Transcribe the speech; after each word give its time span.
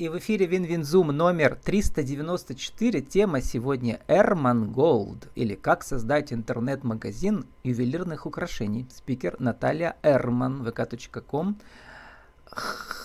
И 0.00 0.08
в 0.08 0.16
эфире 0.16 0.46
Винвинзум 0.46 1.08
номер 1.08 1.58
394. 1.62 3.02
Тема 3.02 3.42
сегодня 3.42 4.00
Эрман 4.08 4.72
Голд 4.72 5.28
или 5.34 5.54
как 5.54 5.82
создать 5.82 6.32
интернет-магазин 6.32 7.44
ювелирных 7.64 8.24
украшений. 8.24 8.86
Спикер 8.88 9.36
Наталья 9.38 9.98
Эрман, 10.02 10.62
vk.com. 10.62 11.58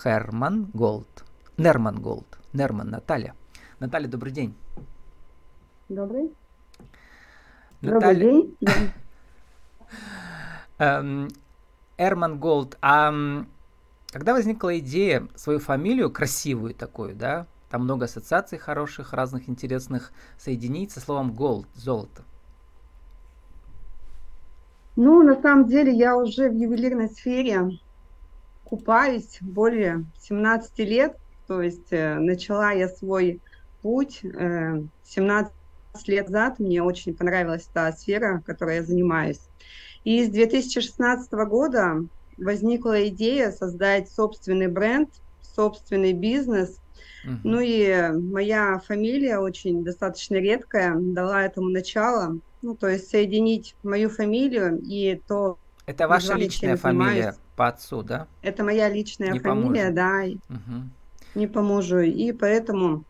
Херман 0.01 0.71
Голд. 0.73 1.25
Нерман 1.57 2.01
Голд. 2.01 2.39
Нерман 2.53 2.91
Наталья. 2.91 3.35
Наталья, 3.81 4.07
добрый 4.07 4.31
день. 4.31 4.55
Добрый. 5.89 6.31
Наталья... 7.81 8.31
Добрый 8.31 8.55
день. 8.61 8.91
Эм, 10.77 11.27
Эрман 11.97 12.39
Голд, 12.39 12.77
а 12.81 13.11
когда 14.15 14.31
возникла 14.31 14.79
идея 14.79 15.27
свою 15.35 15.59
фамилию 15.59 16.09
красивую 16.09 16.73
такую, 16.73 17.15
да, 17.15 17.47
там 17.69 17.83
много 17.83 18.05
ассоциаций 18.05 18.57
хороших, 18.57 19.11
разных 19.11 19.49
интересных, 19.49 20.13
соединить 20.37 20.93
со 20.93 21.01
словом 21.01 21.33
gold, 21.33 21.65
золото? 21.75 22.23
Ну, 24.95 25.21
на 25.21 25.35
самом 25.41 25.67
деле, 25.67 25.91
я 25.91 26.15
уже 26.15 26.49
в 26.49 26.55
ювелирной 26.55 27.09
сфере 27.09 27.77
купаюсь 28.63 29.37
более 29.41 30.05
17 30.21 30.79
лет. 30.79 31.17
То 31.45 31.61
есть 31.61 31.91
э, 31.91 32.15
начала 32.17 32.71
я 32.71 32.87
свой 32.87 33.41
путь 33.81 34.21
э, 34.23 34.81
17 35.03 35.51
лет 36.07 36.29
назад. 36.29 36.59
Мне 36.59 36.81
очень 36.81 37.13
понравилась 37.17 37.67
та 37.73 37.91
сфера, 37.91 38.41
которой 38.45 38.77
я 38.77 38.83
занимаюсь. 38.83 39.41
И 40.05 40.23
с 40.23 40.29
2016 40.29 41.33
года 41.49 42.05
возникла 42.37 43.07
идея 43.09 43.51
создать 43.51 44.11
собственный 44.11 44.67
бренд, 44.67 45.09
собственный 45.41 46.13
бизнес. 46.13 46.79
Uh-huh. 47.25 47.37
Ну 47.43 47.59
и 47.61 48.11
моя 48.11 48.79
фамилия 48.85 49.39
очень 49.39 49.83
достаточно 49.83 50.35
редкая, 50.35 50.95
дала 50.95 51.43
этому 51.43 51.69
начало. 51.69 52.39
Ну, 52.61 52.75
то 52.75 52.87
есть 52.87 53.09
соединить 53.09 53.75
мою 53.83 54.09
фамилию 54.09 54.79
и 54.81 55.21
то... 55.27 55.57
Это 55.85 56.07
ваша 56.07 56.33
личная 56.33 56.77
фамилия 56.77 57.35
по 57.55 57.67
отцу, 57.67 58.01
да? 58.01 58.27
Это 58.41 58.63
моя 58.63 58.89
личная 58.89 59.33
Не 59.33 59.39
фамилия, 59.39 59.91
да. 59.91 60.25
Uh-huh. 60.25 60.83
Не 61.35 61.47
по 61.47 61.61
мужу. 61.61 61.99
И 61.99 62.31
поэтому 62.31 63.03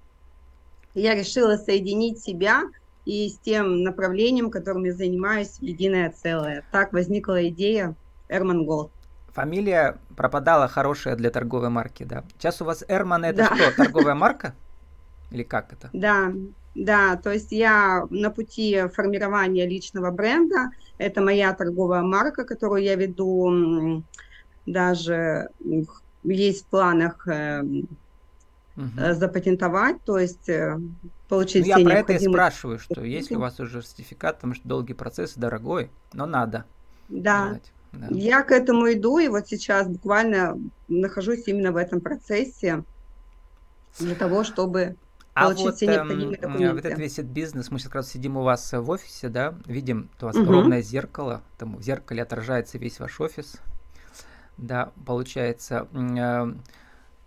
я 0.93 1.15
решила 1.15 1.57
соединить 1.57 2.19
себя 2.19 2.63
и 3.05 3.29
с 3.29 3.37
тем 3.37 3.83
направлением, 3.83 4.49
которым 4.49 4.83
я 4.85 4.93
занимаюсь, 4.93 5.57
единое 5.61 6.11
целое. 6.11 6.63
Так 6.71 6.91
возникла 6.91 7.47
идея 7.49 7.95
Эрман 8.29 8.65
Голд. 8.65 8.91
Фамилия 9.35 9.97
пропадала 10.15 10.69
хорошая 10.69 11.17
для 11.17 11.29
торговой 11.29 11.67
марки, 11.67 12.03
да. 12.03 12.23
Сейчас 12.37 12.61
у 12.61 12.65
вас 12.65 12.85
Эрман 12.87 13.25
это 13.25 13.49
да. 13.49 13.55
что, 13.55 13.75
торговая 13.75 14.15
марка? 14.15 14.55
Или 15.29 15.43
как 15.43 15.73
это? 15.73 15.89
Да, 15.91 16.31
да, 16.73 17.17
то 17.17 17.33
есть 17.33 17.51
я 17.51 18.07
на 18.09 18.31
пути 18.31 18.83
формирования 18.93 19.67
личного 19.67 20.09
бренда. 20.11 20.69
Это 20.97 21.21
моя 21.21 21.53
торговая 21.53 22.01
марка, 22.01 22.45
которую 22.45 22.81
я 22.81 22.95
веду. 22.95 24.03
Даже 24.65 25.49
есть 26.23 26.63
в 26.63 26.67
планах 26.67 27.27
угу. 27.27 27.83
запатентовать, 29.11 30.01
то 30.05 30.17
есть 30.17 30.47
э, 30.47 30.79
получить 31.27 31.67
ну, 31.67 31.77
Я 31.77 31.83
про 31.83 31.99
это 31.99 32.13
и 32.13 32.19
спрашиваю, 32.19 32.79
что 32.79 33.03
если 33.03 33.35
у 33.35 33.39
вас 33.41 33.59
уже 33.59 33.83
сертификат, 33.83 34.37
потому 34.37 34.53
что 34.53 34.65
долгий 34.65 34.93
процесс, 34.93 35.33
дорогой, 35.35 35.91
но 36.13 36.25
надо. 36.25 36.63
Да. 37.09 37.47
Делать. 37.47 37.71
Да. 37.95 38.07
Я 38.09 38.43
к 38.43 38.51
этому 38.51 38.91
иду, 38.91 39.17
и 39.19 39.27
вот 39.27 39.47
сейчас 39.47 39.87
буквально 39.87 40.57
нахожусь 40.87 41.47
именно 41.47 41.71
в 41.71 41.77
этом 41.77 42.01
процессе 42.01 42.83
для 43.99 44.15
того, 44.15 44.43
чтобы 44.43 44.95
а 45.33 45.45
получить 45.45 45.65
вот, 45.65 45.75
все 45.75 45.87
необходимые 45.87 46.37
эм, 46.37 46.41
документы. 46.41 46.75
вот 46.75 46.85
этот 46.85 46.99
весь 46.99 47.19
этот 47.19 47.31
бизнес, 47.31 47.71
мы 47.71 47.79
сейчас 47.79 47.87
как 47.87 47.95
раз 47.95 48.11
сидим 48.11 48.37
у 48.37 48.43
вас 48.43 48.71
в 48.71 48.89
офисе, 48.89 49.29
да, 49.29 49.55
видим, 49.65 50.09
у 50.21 50.25
вас 50.25 50.35
угу. 50.35 50.43
огромное 50.43 50.81
зеркало, 50.81 51.41
там 51.57 51.75
в 51.75 51.81
зеркале 51.81 52.23
отражается 52.23 52.77
весь 52.77 52.99
ваш 52.99 53.19
офис, 53.19 53.57
да, 54.57 54.91
получается. 55.05 55.87
Э, 55.93 56.53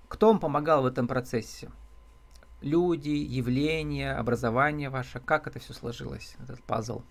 кто 0.08 0.28
вам 0.28 0.40
помогал 0.40 0.82
в 0.82 0.86
этом 0.86 1.06
процессе? 1.06 1.70
Люди, 2.62 3.10
явления, 3.10 4.14
образование 4.14 4.88
ваше, 4.88 5.20
как 5.20 5.46
это 5.46 5.58
все 5.58 5.74
сложилось, 5.74 6.34
этот 6.42 6.62
пазл? 6.62 7.02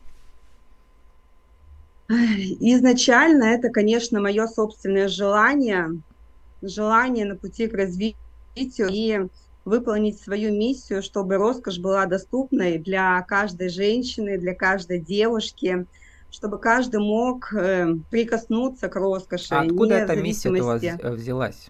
Изначально 2.09 3.43
это, 3.45 3.69
конечно, 3.69 4.21
мое 4.21 4.47
собственное 4.47 5.09
желание, 5.09 5.89
желание 6.61 7.25
на 7.25 7.35
пути 7.35 7.67
к 7.67 7.73
развитию 7.73 8.15
и 8.89 9.27
выполнить 9.65 10.19
свою 10.19 10.53
миссию, 10.53 11.03
чтобы 11.03 11.35
роскошь 11.35 11.79
была 11.79 12.05
доступной 12.05 12.77
для 12.77 13.21
каждой 13.23 13.67
женщины, 13.67 14.37
для 14.37 14.55
каждой 14.55 14.99
девушки, 14.99 15.85
чтобы 16.31 16.57
каждый 16.57 17.01
мог 17.01 17.53
э, 17.53 17.95
прикоснуться 18.09 18.87
к 18.87 18.95
роскоши. 18.95 19.53
А 19.53 19.61
откуда 19.61 19.95
эта 19.95 20.15
миссия 20.15 20.49
у 20.49 20.63
вас 20.63 20.81
взялась? 20.81 21.69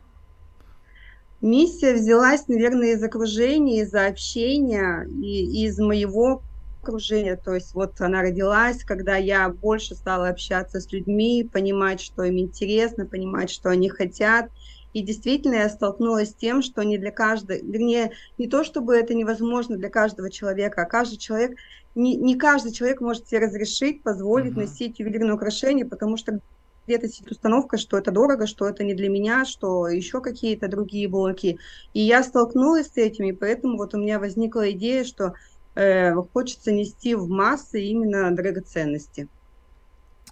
Миссия 1.41 1.93
взялась, 1.93 2.47
наверное, 2.47 2.93
из 2.93 3.03
окружения, 3.03 3.81
из 3.81 3.93
общения 3.93 5.07
и 5.07 5.65
из 5.65 5.79
моего 5.79 6.43
окружение, 6.81 7.35
то 7.35 7.53
есть 7.53 7.73
вот 7.73 7.99
она 8.01 8.21
родилась, 8.21 8.83
когда 8.83 9.15
я 9.17 9.49
больше 9.49 9.95
стала 9.95 10.29
общаться 10.29 10.79
с 10.79 10.91
людьми, 10.91 11.49
понимать, 11.51 12.01
что 12.01 12.23
им 12.23 12.37
интересно, 12.39 13.05
понимать, 13.05 13.49
что 13.49 13.69
они 13.69 13.89
хотят. 13.89 14.49
И 14.93 15.01
действительно 15.01 15.55
я 15.55 15.69
столкнулась 15.69 16.31
с 16.31 16.33
тем, 16.33 16.61
что 16.61 16.83
не 16.83 16.97
для 16.97 17.11
каждого, 17.11 17.57
вернее, 17.57 18.11
не 18.37 18.47
то 18.47 18.63
чтобы 18.63 18.95
это 18.95 19.13
невозможно 19.13 19.77
для 19.77 19.89
каждого 19.89 20.31
человека, 20.31 20.81
а 20.81 20.85
каждый 20.85 21.17
человек, 21.17 21.57
не, 21.93 22.15
не 22.15 22.35
каждый 22.35 22.71
человек 22.71 23.01
может 23.01 23.27
себе 23.27 23.41
разрешить, 23.41 24.01
позволить 24.01 24.53
uh-huh. 24.53 24.61
носить 24.61 24.99
ювелирные 24.99 25.33
украшения, 25.33 25.85
потому 25.85 26.17
что 26.17 26.39
где-то 26.87 27.09
сидит 27.09 27.31
установка, 27.31 27.77
что 27.77 27.97
это 27.97 28.11
дорого, 28.11 28.47
что 28.47 28.67
это 28.67 28.83
не 28.83 28.93
для 28.93 29.09
меня, 29.09 29.45
что 29.45 29.87
еще 29.87 30.21
какие-то 30.21 30.69
другие 30.69 31.09
блоки. 31.09 31.59
И 31.93 31.99
я 31.99 32.23
столкнулась 32.23 32.87
с 32.87 32.97
этим, 32.97 33.25
и 33.25 33.33
поэтому 33.33 33.77
вот 33.77 33.93
у 33.93 33.97
меня 33.97 34.19
возникла 34.19 34.71
идея, 34.71 35.03
что 35.03 35.33
э, 35.77 36.13
хочется 36.33 36.71
нести 36.71 37.15
в 37.15 37.29
массы 37.29 37.81
именно 37.81 38.35
драгоценности. 38.35 39.27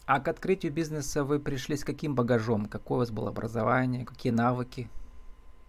А 0.06 0.20
к 0.20 0.28
открытию 0.28 0.72
бизнеса 0.72 1.24
вы 1.24 1.40
пришли 1.40 1.78
с 1.78 1.84
каким 1.84 2.16
багажом? 2.16 2.66
Какое 2.66 2.98
у 2.98 3.00
вас 3.00 3.12
было 3.12 3.30
образование, 3.30 4.06
какие 4.06 4.32
навыки? 4.32 4.90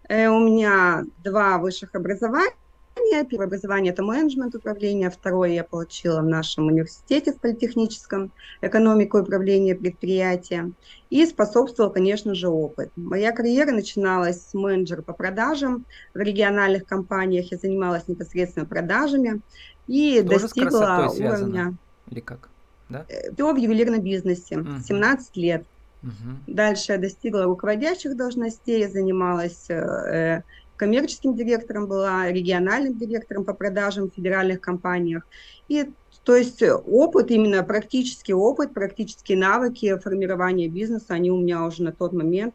Э, 0.08 0.28
у 0.28 0.40
меня 0.40 1.04
два 1.22 1.58
высших 1.58 1.94
образования 1.94 2.54
образование. 2.96 3.24
Первое 3.24 3.46
образование– 3.46 3.92
это 3.94 4.02
менеджмент 4.02 4.54
управления. 4.54 5.10
Второе 5.10 5.50
я 5.50 5.64
получила 5.64 6.20
в 6.20 6.26
нашем 6.26 6.66
университете 6.66 7.32
в 7.32 7.40
политехническом, 7.40 8.32
экономику 8.60 9.18
управления 9.18 9.74
предприятия. 9.74 10.70
И 11.10 11.24
способствовал, 11.26 11.90
конечно 11.90 12.34
же, 12.34 12.48
опыт. 12.48 12.90
Моя 12.96 13.32
карьера 13.32 13.72
начиналась 13.72 14.42
с 14.42 14.54
менеджера 14.54 15.02
по 15.02 15.12
продажам. 15.12 15.84
В 16.14 16.18
региональных 16.18 16.86
компаниях 16.86 17.52
я 17.52 17.58
занималась 17.58 18.08
непосредственно 18.08 18.66
продажами 18.66 19.40
и 19.86 20.22
Тоже 20.22 20.42
достигла 20.42 21.10
уровня... 21.16 21.74
Или 22.10 22.20
как? 22.20 22.48
Да? 22.88 23.04
Все 23.08 23.52
в 23.52 23.56
ювелирном 23.56 24.00
бизнесе. 24.00 24.58
Угу. 24.58 24.80
17 24.84 25.36
лет. 25.36 25.64
Угу. 26.02 26.12
Дальше 26.54 26.92
я 26.92 26.98
достигла 26.98 27.44
руководящих 27.44 28.16
должностей, 28.16 28.86
занималась 28.86 29.68
э, 29.70 30.42
коммерческим 30.76 31.34
директором 31.34 31.86
была, 31.86 32.30
региональным 32.30 32.96
директором 32.96 33.44
по 33.44 33.54
продажам 33.54 34.10
в 34.10 34.14
федеральных 34.14 34.60
компаниях. 34.60 35.26
И 35.68 35.90
то 36.24 36.34
есть 36.34 36.62
опыт, 36.62 37.30
именно 37.30 37.62
практический 37.62 38.34
опыт, 38.34 38.74
практические 38.74 39.38
навыки 39.38 39.96
формирования 39.98 40.68
бизнеса, 40.68 41.14
они 41.14 41.30
у 41.30 41.38
меня 41.38 41.64
уже 41.64 41.82
на 41.82 41.92
тот 41.92 42.12
момент, 42.12 42.54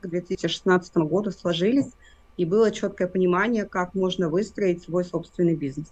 к 0.00 0.06
2016 0.08 0.96
году, 0.96 1.30
сложились, 1.30 1.92
и 2.36 2.44
было 2.44 2.72
четкое 2.72 3.06
понимание, 3.06 3.64
как 3.64 3.94
можно 3.94 4.28
выстроить 4.28 4.82
свой 4.82 5.04
собственный 5.04 5.54
бизнес. 5.54 5.86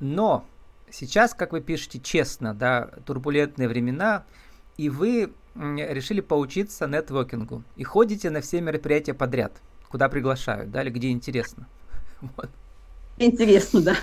Но 0.00 0.46
сейчас, 0.90 1.34
как 1.34 1.52
вы 1.52 1.60
пишете 1.60 2.00
честно, 2.00 2.54
да, 2.54 2.90
турбулентные 3.04 3.68
времена, 3.68 4.24
и 4.78 4.88
вы 4.88 5.32
решили 5.54 6.22
поучиться 6.22 6.86
нетворкингу 6.86 7.62
и 7.76 7.84
ходите 7.84 8.30
на 8.30 8.40
все 8.40 8.60
мероприятия 8.62 9.12
подряд– 9.12 9.52
куда 9.88 10.08
приглашают, 10.08 10.70
да, 10.70 10.82
или 10.82 10.90
где 10.90 11.10
интересно. 11.10 11.66
Вот. 12.36 12.48
Интересно, 13.18 13.80
да. 13.80 13.96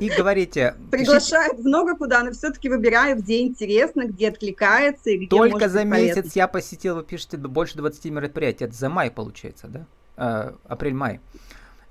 И 0.00 0.08
говорите... 0.08 0.74
Приглашают 0.90 1.52
пишите... 1.52 1.68
много 1.68 1.96
куда, 1.96 2.22
но 2.22 2.32
все-таки 2.32 2.68
выбираю, 2.68 3.16
где 3.16 3.42
интересно, 3.42 4.06
где 4.06 4.28
откликается 4.28 5.10
и 5.10 5.18
где 5.18 5.26
Только 5.26 5.68
за 5.68 5.84
месяц 5.84 6.14
полезно. 6.14 6.38
я 6.38 6.48
посетил, 6.48 6.94
вы 6.96 7.04
пишете, 7.04 7.36
больше 7.36 7.76
20 7.76 8.04
мероприятий. 8.06 8.64
Это 8.64 8.74
за 8.74 8.88
май, 8.88 9.10
получается, 9.10 9.66
да? 9.68 9.86
Э, 10.16 10.52
Апрель-май. 10.68 11.20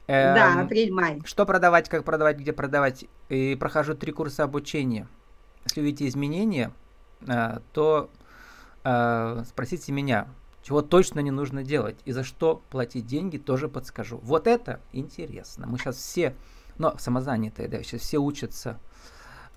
Эм, 0.07 0.35
да, 0.35 0.61
апрель-май. 0.61 1.21
Что 1.25 1.45
продавать, 1.45 1.89
как 1.89 2.03
продавать, 2.03 2.37
где 2.37 2.53
продавать. 2.53 3.05
И 3.29 3.55
прохожу 3.59 3.93
три 3.93 4.11
курса 4.11 4.43
обучения. 4.43 5.07
Если 5.65 5.81
увидите 5.81 6.07
изменения, 6.07 6.71
э, 7.27 7.59
то 7.73 8.09
э, 8.83 9.43
спросите 9.47 9.91
меня, 9.91 10.27
чего 10.63 10.81
точно 10.81 11.19
не 11.19 11.29
нужно 11.29 11.63
делать 11.63 11.99
и 12.05 12.11
за 12.13 12.23
что 12.23 12.63
платить 12.69 13.05
деньги, 13.05 13.37
тоже 13.37 13.67
подскажу. 13.67 14.17
Вот 14.23 14.47
это 14.47 14.79
интересно. 14.93 15.67
Мы 15.67 15.77
сейчас 15.77 15.97
все, 15.97 16.35
но 16.77 16.97
самозанятые, 16.97 17.67
да, 17.67 17.83
сейчас 17.83 18.01
все 18.01 18.17
учатся 18.17 18.79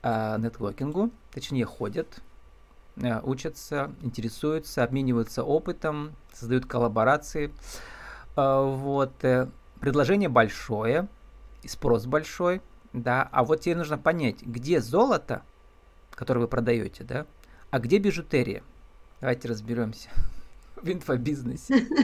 э, 0.02 0.36
нетворкингу, 0.38 1.10
точнее 1.32 1.64
ходят, 1.64 2.20
э, 2.96 3.20
учатся, 3.22 3.92
интересуются, 4.02 4.82
обмениваются 4.82 5.44
опытом, 5.44 6.12
создают 6.34 6.66
коллаборации. 6.66 7.52
Э, 8.36 8.64
вот, 8.64 9.12
э, 9.22 9.48
предложение 9.80 10.28
большое, 10.28 11.06
и 11.62 11.68
спрос 11.68 12.06
большой, 12.06 12.60
да, 12.92 13.28
а 13.30 13.44
вот 13.44 13.60
тебе 13.60 13.76
нужно 13.76 13.96
понять, 13.96 14.42
где 14.42 14.80
золото, 14.80 15.42
которое 16.10 16.40
вы 16.40 16.48
продаете, 16.48 17.04
да, 17.04 17.26
а 17.70 17.78
где 17.78 17.98
бижутерия. 17.98 18.64
Давайте 19.20 19.48
разберемся 19.48 20.10
в 20.82 20.90
инфобизнесе. 20.90 21.86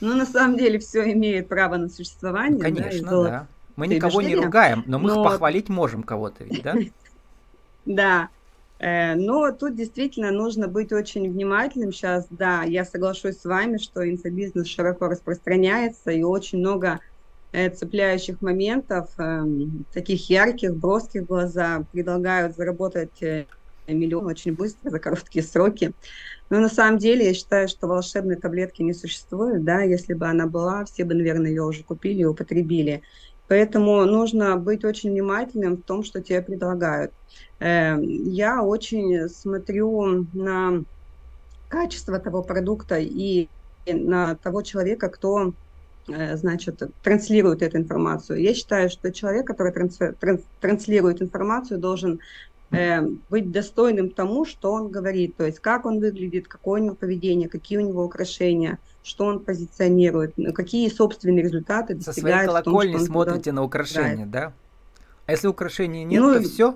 Ну, 0.00 0.14
на 0.16 0.26
самом 0.26 0.58
деле, 0.58 0.80
все 0.80 1.12
имеет 1.12 1.48
право 1.48 1.76
на 1.76 1.88
существование. 1.88 2.60
конечно, 2.60 3.22
да. 3.22 3.46
Мы 3.76 3.86
никого 3.86 4.20
не 4.20 4.34
ругаем, 4.36 4.82
но 4.86 4.98
мы 4.98 5.14
похвалить 5.14 5.68
можем 5.68 6.02
кого-то, 6.02 6.44
ведь, 6.44 6.62
да? 6.62 6.74
Да. 7.86 8.28
Э, 8.78 9.14
но 9.14 9.50
тут 9.52 9.76
действительно 9.76 10.30
нужно 10.30 10.68
быть 10.68 10.92
очень 10.92 11.30
внимательным. 11.30 11.92
Сейчас, 11.92 12.26
да, 12.28 12.64
я 12.64 12.84
соглашусь 12.84 13.38
с 13.38 13.44
вами, 13.44 13.78
что 13.78 14.08
инфобизнес 14.08 14.66
широко 14.66 15.06
распространяется, 15.06 16.10
и 16.10 16.22
очень 16.22 16.58
много 16.58 17.00
э, 17.52 17.70
цепляющих 17.70 18.42
моментов, 18.42 19.10
эм, 19.18 19.84
таких 19.92 20.28
ярких, 20.28 20.74
броских 20.74 21.26
глаза, 21.26 21.84
предлагают 21.92 22.56
заработать 22.56 23.22
э, 23.22 23.46
миллион 23.92 24.26
очень 24.26 24.54
быстро, 24.54 24.90
за 24.90 24.98
короткие 24.98 25.42
сроки. 25.42 25.92
Но 26.50 26.60
на 26.60 26.68
самом 26.68 26.98
деле 26.98 27.26
я 27.26 27.34
считаю, 27.34 27.68
что 27.68 27.86
волшебной 27.86 28.36
таблетки 28.36 28.82
не 28.82 28.94
существует, 28.94 29.64
да, 29.64 29.82
если 29.82 30.14
бы 30.14 30.26
она 30.26 30.46
была, 30.46 30.84
все 30.84 31.04
бы, 31.04 31.14
наверное, 31.14 31.50
ее 31.50 31.62
уже 31.62 31.84
купили 31.84 32.20
и 32.20 32.24
употребили. 32.24 33.02
Поэтому 33.46 34.04
нужно 34.06 34.56
быть 34.56 34.84
очень 34.84 35.10
внимательным 35.10 35.76
в 35.76 35.82
том, 35.82 36.02
что 36.02 36.22
тебе 36.22 36.40
предлагают. 36.42 37.12
Эм, 37.58 38.02
я 38.02 38.62
очень 38.62 39.28
смотрю 39.28 40.26
на 40.32 40.84
качество 41.68 42.18
того 42.18 42.42
продукта 42.42 42.98
и 42.98 43.48
на 43.86 44.36
того 44.36 44.62
человека, 44.62 45.08
кто 45.10 45.52
э, 46.08 46.36
значит, 46.36 46.80
транслирует 47.02 47.62
эту 47.62 47.78
информацию. 47.78 48.40
Я 48.40 48.54
считаю, 48.54 48.88
что 48.88 49.12
человек, 49.12 49.46
который 49.46 49.72
транслирует 50.60 51.20
информацию, 51.20 51.78
должен 51.78 52.20
э, 52.70 53.02
быть 53.30 53.50
достойным 53.50 54.10
тому, 54.10 54.44
что 54.44 54.72
он 54.72 54.88
говорит, 54.88 55.36
то 55.36 55.44
есть 55.44 55.60
как 55.60 55.86
он 55.86 56.00
выглядит, 56.00 56.48
какое 56.48 56.80
у 56.80 56.84
него 56.84 56.94
поведение, 56.94 57.48
какие 57.48 57.78
у 57.78 57.82
него 57.82 58.04
украшения, 58.04 58.78
что 59.02 59.26
он 59.26 59.40
позиционирует, 59.40 60.34
ну, 60.36 60.52
какие 60.52 60.88
собственные 60.88 61.44
результаты 61.44 61.94
достигает. 61.94 62.14
Со 62.14 62.20
своей 62.20 62.46
колокольни 62.46 62.96
том, 62.96 63.06
смотрите 63.06 63.52
на 63.52 63.62
украшения, 63.62 64.26
да? 64.26 64.52
А 65.26 65.32
если 65.32 65.48
украшений 65.48 66.04
нет, 66.04 66.20
ну, 66.20 66.34
то 66.34 66.42
все? 66.42 66.74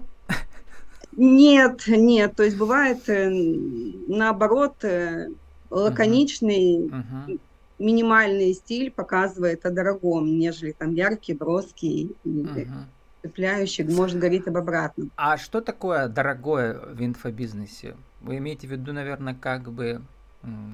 Нет, 1.17 1.85
нет, 1.87 2.37
то 2.37 2.45
есть 2.45 2.57
бывает 2.57 3.09
э, 3.09 3.29
наоборот 3.29 4.85
э, 4.85 5.29
лаконичный, 5.69 6.87
uh-huh. 6.87 7.41
минимальный 7.79 8.55
стиль 8.55 8.91
показывает 8.91 9.67
о 9.67 9.71
дорогом, 9.71 10.39
нежели 10.39 10.73
там 10.73 10.95
яркий, 10.95 11.35
броский. 11.35 12.15
Uh-huh 12.25 12.85
цепляющий 13.23 13.85
может 13.85 14.19
говорить 14.19 14.47
об 14.47 14.57
обратном. 14.57 15.11
А 15.17 15.37
что 15.37 15.61
такое 15.61 16.09
дорогое 16.09 16.75
в 16.75 17.03
инфобизнесе? 17.03 17.97
Вы 18.21 18.39
имеете 18.39 18.67
в 18.67 18.71
виду, 18.71 18.93
наверное, 18.93 19.35
как 19.35 19.71
бы 19.71 20.03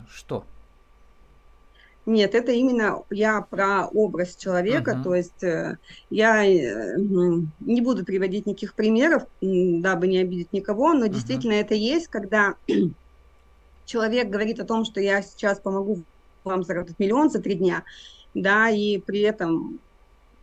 что? 0.08 0.44
Нет, 2.06 2.34
это 2.34 2.52
именно 2.52 3.02
я 3.10 3.40
про 3.40 3.86
образ 3.86 4.36
человека, 4.36 4.90
uh-huh. 4.92 5.02
то 5.02 5.14
есть 5.14 5.42
э, 5.42 5.78
я 6.10 6.44
э, 6.44 6.98
не 7.60 7.80
буду 7.80 8.04
приводить 8.04 8.44
никаких 8.44 8.74
примеров, 8.74 9.22
дабы 9.40 10.06
не 10.06 10.18
обидеть 10.18 10.52
никого, 10.52 10.92
но 10.92 11.06
uh-huh. 11.06 11.08
действительно 11.08 11.54
это 11.54 11.74
есть, 11.74 12.08
когда 12.08 12.56
человек 13.86 14.28
говорит 14.28 14.60
о 14.60 14.66
том, 14.66 14.84
что 14.84 15.00
я 15.00 15.22
сейчас 15.22 15.58
помогу 15.58 16.02
вам 16.44 16.62
заработать 16.62 16.98
миллион 16.98 17.30
за 17.30 17.40
три 17.40 17.54
дня, 17.54 17.84
да, 18.34 18.68
и 18.68 18.98
при 18.98 19.20
этом 19.20 19.80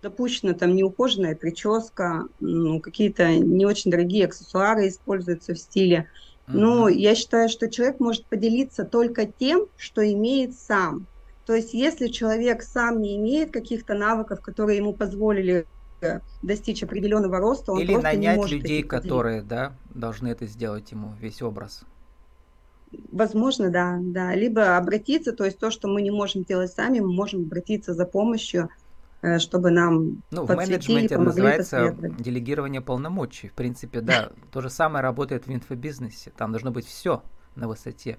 допущена 0.02 0.54
там 0.54 0.76
неухоженная 0.76 1.36
прическа, 1.36 2.26
ну, 2.40 2.80
какие-то 2.80 3.36
не 3.36 3.66
очень 3.66 3.92
дорогие 3.92 4.26
аксессуары 4.26 4.88
используются 4.88 5.54
в 5.54 5.60
стиле. 5.60 6.10
Но 6.48 6.90
uh-huh. 6.90 6.94
я 6.94 7.16
считаю, 7.16 7.50
что 7.50 7.70
человек 7.70 8.00
может 8.00 8.26
поделиться 8.26 8.84
только 8.84 9.26
тем, 9.26 9.68
что 9.78 10.02
имеет 10.12 10.56
сам. 10.56 11.08
То 11.46 11.56
есть, 11.56 11.74
если 11.74 12.08
человек 12.08 12.62
сам 12.64 13.02
не 13.02 13.18
имеет 13.18 13.52
каких-то 13.52 13.94
навыков, 13.94 14.42
которые 14.42 14.78
ему 14.78 14.94
позволили 14.94 15.66
э, 16.02 16.20
достичь 16.42 16.84
определенного 16.84 17.40
роста, 17.40 17.72
он 17.72 17.80
Или 17.80 17.94
просто 17.94 18.10
нанять 18.10 18.36
не 18.36 18.42
может 18.42 18.52
людей, 18.52 18.84
которые, 18.84 19.42
да, 19.42 19.74
должны 19.94 20.30
это 20.30 20.46
сделать 20.46 20.92
ему, 20.92 21.14
весь 21.20 21.42
образ. 21.42 21.84
Возможно, 23.12 23.70
да, 23.70 24.00
да. 24.02 24.36
Либо 24.36 24.78
обратиться, 24.78 25.32
то 25.32 25.46
есть 25.46 25.58
то, 25.58 25.72
что 25.72 25.88
мы 25.88 26.02
не 26.02 26.12
можем 26.12 26.44
делать 26.44 26.72
сами, 26.72 27.00
мы 27.00 27.12
можем 27.12 27.44
обратиться 27.44 27.94
за 27.94 28.06
помощью 28.06 28.70
чтобы 29.40 29.72
нам 29.72 30.24
Ну, 30.32 30.46
в 30.46 30.56
менеджменте 30.56 31.18
называется 31.18 31.96
делегирование 32.20 32.82
полномочий. 32.82 33.50
В 33.50 33.54
принципе, 33.54 34.02
да, 34.02 34.32
то 34.52 34.62
же 34.62 34.70
самое 34.70 35.04
работает 35.04 35.48
в 35.48 35.54
инфобизнесе. 35.54 36.32
Там 36.36 36.52
должно 36.52 36.72
быть 36.72 36.86
все 36.86 37.24
на 37.56 37.68
высоте. 37.68 38.18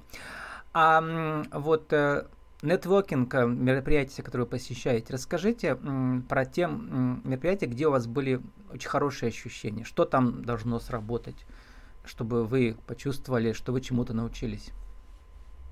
А 0.75 1.43
вот 1.53 1.93
э, 1.93 2.27
нетворкинг, 2.63 3.35
э, 3.35 3.47
мероприятия, 3.47 4.23
которые 4.23 4.47
вы 4.47 4.53
посещаете, 4.53 5.13
расскажите 5.13 5.77
про 6.29 6.47
те 6.47 6.67
мероприятия, 6.67 7.67
где 7.67 7.89
у 7.89 7.91
вас 7.91 8.07
были 8.07 8.41
очень 8.73 8.89
хорошие 8.89 9.29
ощущения. 9.29 9.85
Что 9.85 10.05
там 10.05 10.45
должно 10.45 10.81
сработать, 10.81 11.45
чтобы 12.05 12.45
вы 12.45 12.77
почувствовали, 12.87 13.53
что 13.53 13.73
вы 13.73 13.81
чему-то 13.81 14.15
научились? 14.15 14.71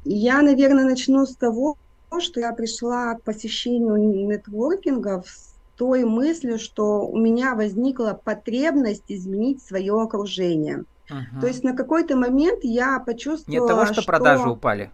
Я, 0.05 0.43
наверное, 0.43 0.85
начну 0.85 1.25
с 1.25 1.35
того, 1.37 1.77
что 2.19 2.41
я 2.41 2.53
пришла 2.53 3.15
к 3.15 3.23
посещению 3.23 3.97
нетворкингов 3.97 5.29
с 5.29 5.55
той 5.77 6.05
мыслью, 6.05 6.59
что 6.59 7.07
у 7.07 7.17
меня 7.17 7.55
возникла 7.55 8.21
потребность 8.23 9.05
изменить 9.09 9.63
свое 9.63 9.93
окружение. 9.93 10.85
Угу. 11.09 11.41
То 11.41 11.47
есть 11.47 11.63
на 11.63 11.77
какой-то 11.77 12.17
момент 12.17 12.61
я 12.65 12.99
почувствовала, 12.99 13.61
Нет 13.61 13.69
того, 13.69 13.85
что, 13.85 13.95
что 13.95 14.07
продажи 14.07 14.49
упали. 14.49 14.91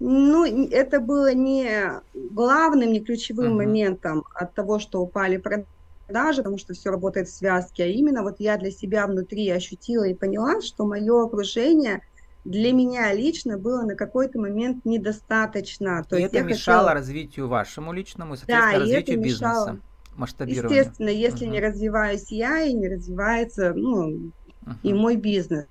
Ну, 0.00 0.44
это 0.44 1.00
было 1.00 1.32
не 1.32 1.92
главным, 2.14 2.92
не 2.92 3.00
ключевым 3.00 3.52
угу. 3.52 3.56
моментом 3.58 4.24
от 4.34 4.54
того, 4.54 4.78
что 4.78 5.00
упали 5.00 5.36
продажи, 5.36 6.38
потому 6.38 6.58
что 6.58 6.74
все 6.74 6.90
работает 6.90 7.28
в 7.28 7.34
связке, 7.34 7.84
а 7.84 7.86
именно 7.86 8.22
вот 8.22 8.40
я 8.40 8.56
для 8.56 8.70
себя 8.70 9.06
внутри 9.06 9.48
ощутила 9.50 10.04
и 10.04 10.14
поняла, 10.14 10.60
что 10.62 10.86
мое 10.86 11.24
окружение– 11.24 12.00
для 12.44 12.72
меня 12.72 13.12
лично 13.12 13.58
было 13.58 13.82
на 13.82 13.94
какой-то 13.94 14.38
момент 14.38 14.84
недостаточно. 14.84 16.04
То 16.04 16.16
и 16.16 16.22
есть 16.22 16.34
это 16.34 16.44
мешало 16.44 16.88
хотела... 16.88 16.94
развитию 16.94 17.48
вашему 17.48 17.92
личному, 17.92 18.36
соответственно, 18.36 18.72
да, 18.72 18.78
развитию 18.78 19.20
бизнеса, 19.20 19.80
масштабированию. 20.16 20.78
Естественно, 20.78 21.08
если 21.08 21.46
uh-huh. 21.46 21.50
не 21.50 21.60
развиваюсь 21.60 22.30
я, 22.30 22.60
и 22.60 22.72
не 22.72 22.88
развивается 22.88 23.72
ну, 23.74 24.10
uh-huh. 24.10 24.74
и 24.82 24.92
мой 24.92 25.16
бизнес. 25.16 25.66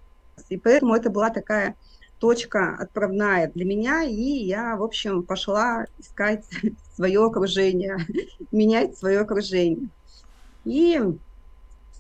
И 0.49 0.57
поэтому 0.57 0.95
это 0.95 1.09
была 1.09 1.29
такая 1.29 1.75
точка 2.19 2.75
отправная 2.79 3.51
для 3.53 3.65
меня, 3.65 4.03
и 4.03 4.13
я, 4.13 4.75
в 4.75 4.83
общем, 4.83 5.23
пошла 5.23 5.85
искать 5.99 6.45
свое 6.95 7.23
окружение, 7.23 7.97
менять 8.51 8.97
свое 8.97 9.19
окружение. 9.19 9.89
И 10.65 10.99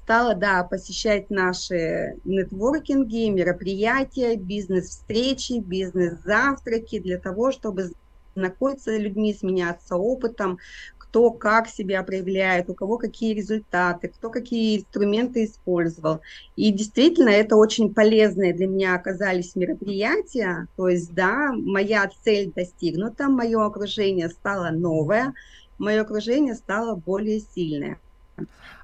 стала, 0.03 0.35
да, 0.35 0.63
посещать 0.63 1.29
наши 1.29 2.15
нетворкинги, 2.25 3.29
мероприятия, 3.29 4.35
бизнес-встречи, 4.35 5.59
бизнес-завтраки 5.59 6.99
для 6.99 7.19
того, 7.19 7.51
чтобы 7.51 7.91
знакомиться 8.35 8.91
с 8.91 8.99
людьми, 8.99 9.33
сменяться 9.33 9.95
опытом, 9.95 10.57
кто 10.97 11.31
как 11.31 11.69
себя 11.69 12.03
проявляет, 12.03 12.69
у 12.69 12.73
кого 12.73 12.97
какие 12.97 13.33
результаты, 13.33 14.09
кто 14.09 14.29
какие 14.29 14.79
инструменты 14.79 15.45
использовал. 15.45 16.21
И 16.55 16.71
действительно, 16.71 17.29
это 17.29 17.55
очень 17.55 17.93
полезные 17.93 18.53
для 18.53 18.67
меня 18.67 18.95
оказались 18.95 19.55
мероприятия. 19.55 20.67
То 20.75 20.89
есть, 20.89 21.13
да, 21.13 21.51
моя 21.53 22.09
цель 22.23 22.51
достигнута, 22.53 23.29
мое 23.29 23.63
окружение 23.63 24.27
стало 24.29 24.71
новое, 24.71 25.33
мое 25.77 26.01
окружение 26.01 26.55
стало 26.55 26.95
более 26.95 27.39
сильное. 27.39 28.02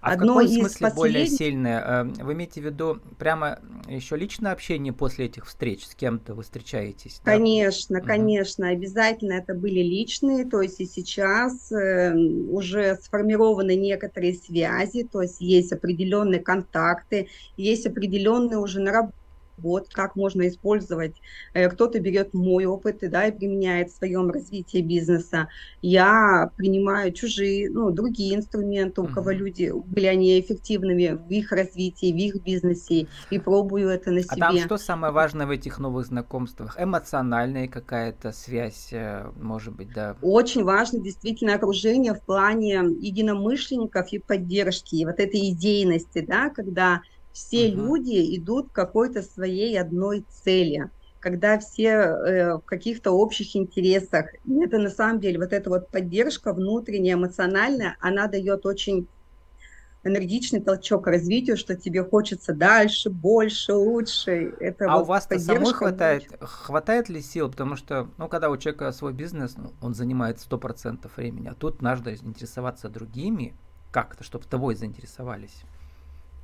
А 0.01 0.13
Одно 0.13 0.35
в 0.35 0.37
каком 0.37 0.47
смысле 0.47 0.87
последних... 0.87 0.95
более 0.95 1.27
сильное? 1.27 1.83
Э, 1.85 2.23
вы 2.23 2.33
имеете 2.33 2.61
в 2.61 2.65
виду 2.65 2.99
прямо 3.17 3.59
еще 3.87 4.15
личное 4.15 4.51
общение 4.51 4.93
после 4.93 5.25
этих 5.25 5.45
встреч? 5.45 5.85
С 5.85 5.95
кем-то 5.95 6.33
вы 6.33 6.43
встречаетесь? 6.43 7.21
Да? 7.25 7.33
Конечно, 7.33 7.99
угу. 7.99 8.07
конечно, 8.07 8.69
обязательно 8.69 9.33
это 9.33 9.53
были 9.53 9.81
личные, 9.81 10.45
то 10.45 10.61
есть 10.61 10.79
и 10.79 10.85
сейчас 10.85 11.71
э, 11.71 12.13
уже 12.15 12.95
сформированы 13.01 13.75
некоторые 13.75 14.35
связи, 14.35 15.03
то 15.03 15.21
есть 15.21 15.41
есть 15.41 15.73
определенные 15.73 16.39
контакты, 16.39 17.27
есть 17.57 17.85
определенные 17.85 18.57
уже 18.57 18.79
наработки 18.79 19.18
вот 19.61 19.89
как 19.91 20.15
можно 20.15 20.47
использовать. 20.47 21.15
Э, 21.53 21.69
кто-то 21.69 21.99
берет 21.99 22.33
мой 22.33 22.65
опыт 22.65 23.03
и, 23.03 23.07
да, 23.07 23.27
и 23.27 23.31
применяет 23.31 23.89
в 23.89 23.97
своем 23.97 24.29
развитии 24.29 24.81
бизнеса. 24.81 25.47
Я 25.81 26.51
принимаю 26.55 27.11
чужие, 27.13 27.69
ну, 27.69 27.91
другие 27.91 28.35
инструменты, 28.35 29.01
у 29.01 29.07
кого 29.07 29.31
люди 29.31 29.71
были 29.73 30.05
они 30.05 30.39
эффективными 30.39 31.19
в 31.27 31.29
их 31.29 31.51
развитии, 31.51 32.11
в 32.11 32.15
их 32.15 32.43
бизнесе, 32.43 33.07
и 33.29 33.39
пробую 33.39 33.89
это 33.89 34.11
на 34.11 34.21
себе. 34.21 34.33
А 34.33 34.51
там 34.51 34.57
что 34.59 34.77
самое 34.77 35.13
важное 35.13 35.45
в 35.45 35.51
этих 35.51 35.79
новых 35.79 36.05
знакомствах? 36.05 36.75
Эмоциональная 36.79 37.67
какая-то 37.67 38.31
связь, 38.31 38.89
э, 38.91 39.31
может 39.39 39.75
быть, 39.75 39.93
да? 39.93 40.15
Очень 40.21 40.63
важно 40.63 40.99
действительно 40.99 41.55
окружение 41.55 42.13
в 42.13 42.21
плане 42.21 42.75
единомышленников 42.99 44.11
и 44.11 44.19
поддержки, 44.19 44.95
и 44.95 45.05
вот 45.05 45.19
этой 45.19 45.49
идейности, 45.49 46.25
да, 46.27 46.49
когда 46.49 47.01
все 47.31 47.69
uh-huh. 47.69 47.75
люди 47.75 48.37
идут 48.37 48.69
к 48.69 48.73
какой-то 48.73 49.21
своей 49.21 49.79
одной 49.79 50.25
цели, 50.29 50.89
когда 51.19 51.59
все 51.59 51.89
э, 51.89 52.55
в 52.55 52.61
каких-то 52.61 53.11
общих 53.11 53.55
интересах. 53.55 54.33
И 54.45 54.63
это 54.63 54.77
на 54.77 54.89
самом 54.89 55.19
деле 55.19 55.39
вот 55.39 55.53
эта 55.53 55.69
вот 55.69 55.89
поддержка 55.89 56.53
внутренняя, 56.53 57.15
эмоциональная, 57.15 57.97
она 57.99 58.27
дает 58.27 58.65
очень 58.65 59.07
энергичный 60.03 60.61
толчок 60.61 61.05
к 61.05 61.07
развитию, 61.07 61.57
что 61.57 61.75
тебе 61.75 62.03
хочется 62.03 62.53
дальше, 62.53 63.09
больше, 63.09 63.73
лучше. 63.73 64.53
Это 64.59 64.85
а 64.85 64.97
вот 64.97 65.03
у 65.03 65.05
вас 65.05 65.27
самой 65.37 65.73
хватает, 65.73 66.25
хватает 66.39 67.09
ли 67.09 67.21
сил? 67.21 67.49
Потому 67.49 67.75
что, 67.75 68.09
ну, 68.17 68.27
когда 68.27 68.49
у 68.49 68.57
человека 68.57 68.91
свой 68.91 69.13
бизнес, 69.13 69.57
ну, 69.57 69.73
он 69.81 69.93
занимает 69.93 70.37
100% 70.37 71.09
времени, 71.17 71.49
а 71.49 71.53
тут 71.53 71.81
надо 71.81 72.15
интересоваться 72.15 72.89
другими 72.89 73.55
как-то, 73.91 74.23
чтобы 74.23 74.45
тобой 74.45 74.75
заинтересовались. 74.75 75.63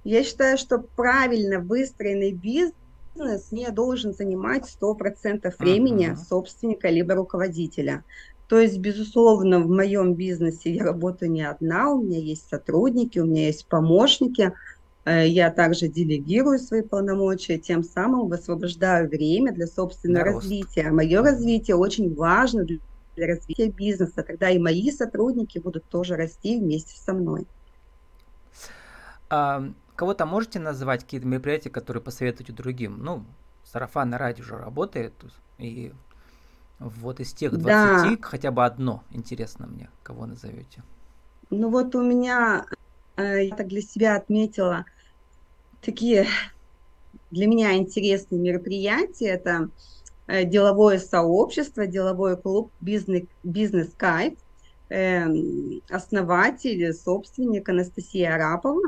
Я 0.06 0.24
считаю, 0.24 0.58
что 0.58 0.78
правильно 0.78 1.60
выстроенный 1.60 2.32
бизнес 2.32 3.52
не 3.52 3.70
должен 3.72 4.14
занимать 4.14 4.64
100% 4.80 5.52
времени 5.58 6.12
uh-huh. 6.12 6.16
собственника 6.16 6.90
либо 6.90 7.16
руководителя. 7.16 8.04
То 8.48 8.60
есть, 8.60 8.78
безусловно, 8.78 9.60
в 9.60 9.68
моем 9.68 10.14
бизнесе 10.14 10.72
я 10.72 10.84
работаю 10.84 11.32
не 11.32 11.42
одна, 11.42 11.90
у 11.90 12.04
меня 12.04 12.20
есть 12.20 12.48
сотрудники, 12.48 13.18
у 13.18 13.26
меня 13.26 13.48
есть 13.48 13.66
помощники, 13.66 14.54
э, 15.06 15.28
я 15.28 15.50
также 15.50 15.88
делегирую 15.88 16.60
свои 16.60 16.84
полномочия, 16.84 17.58
тем 17.58 17.84
самым 17.84 18.28
высвобождаю 18.28 19.10
время 19.10 19.54
для 19.54 19.66
собственного 19.66 20.26
Рост. 20.26 20.44
развития. 20.44 20.92
Мое 20.92 21.24
развитие 21.24 21.78
очень 21.78 22.14
важно 22.14 22.64
для 22.64 23.28
развития 23.28 23.70
бизнеса, 23.70 24.22
тогда 24.22 24.52
и 24.52 24.60
мои 24.60 24.92
сотрудники 24.92 25.58
будут 25.58 25.86
тоже 25.86 26.16
расти 26.16 26.60
вместе 26.60 26.96
со 27.04 27.14
мной. 27.14 27.48
Кого-то 29.96 30.26
можете 30.26 30.60
назвать 30.60 31.04
какие-то 31.04 31.28
мероприятия, 31.28 31.70
которые 31.70 32.04
посоветуете 32.04 32.54
другим? 32.54 33.04
Ну, 33.04 33.24
сарафанное 33.64 34.20
радио 34.20 34.44
уже 34.44 34.58
работает, 34.58 35.14
и 35.58 35.94
вот 36.80 37.20
из 37.20 37.34
тех 37.34 37.54
20 37.54 37.64
да. 37.64 38.18
хотя 38.22 38.52
бы 38.52 38.66
одно 38.66 39.04
интересно 39.12 39.68
мне, 39.68 39.90
кого 40.04 40.26
назовете? 40.26 40.84
Ну 41.50 41.70
вот 41.70 41.96
у 41.96 42.02
меня, 42.02 42.66
э, 43.16 43.46
я 43.46 43.56
так 43.56 43.68
для 43.68 43.82
себя 43.82 44.18
отметила, 44.18 44.86
такие 45.82 46.28
для 47.32 47.48
меня 47.48 47.76
интересные 47.76 48.40
мероприятия. 48.40 49.28
Это 49.28 49.70
э, 50.28 50.44
деловое 50.46 51.00
сообщество, 51.00 51.88
деловой 51.88 52.38
клуб 52.38 52.72
«Бизнес, 52.82 53.24
бизнес 53.44 53.94
Кайф», 53.96 54.34
эм, 54.90 55.82
основатель, 55.90 56.94
собственник 56.94 57.70
Анастасия 57.70 58.36
Арапова. 58.36 58.82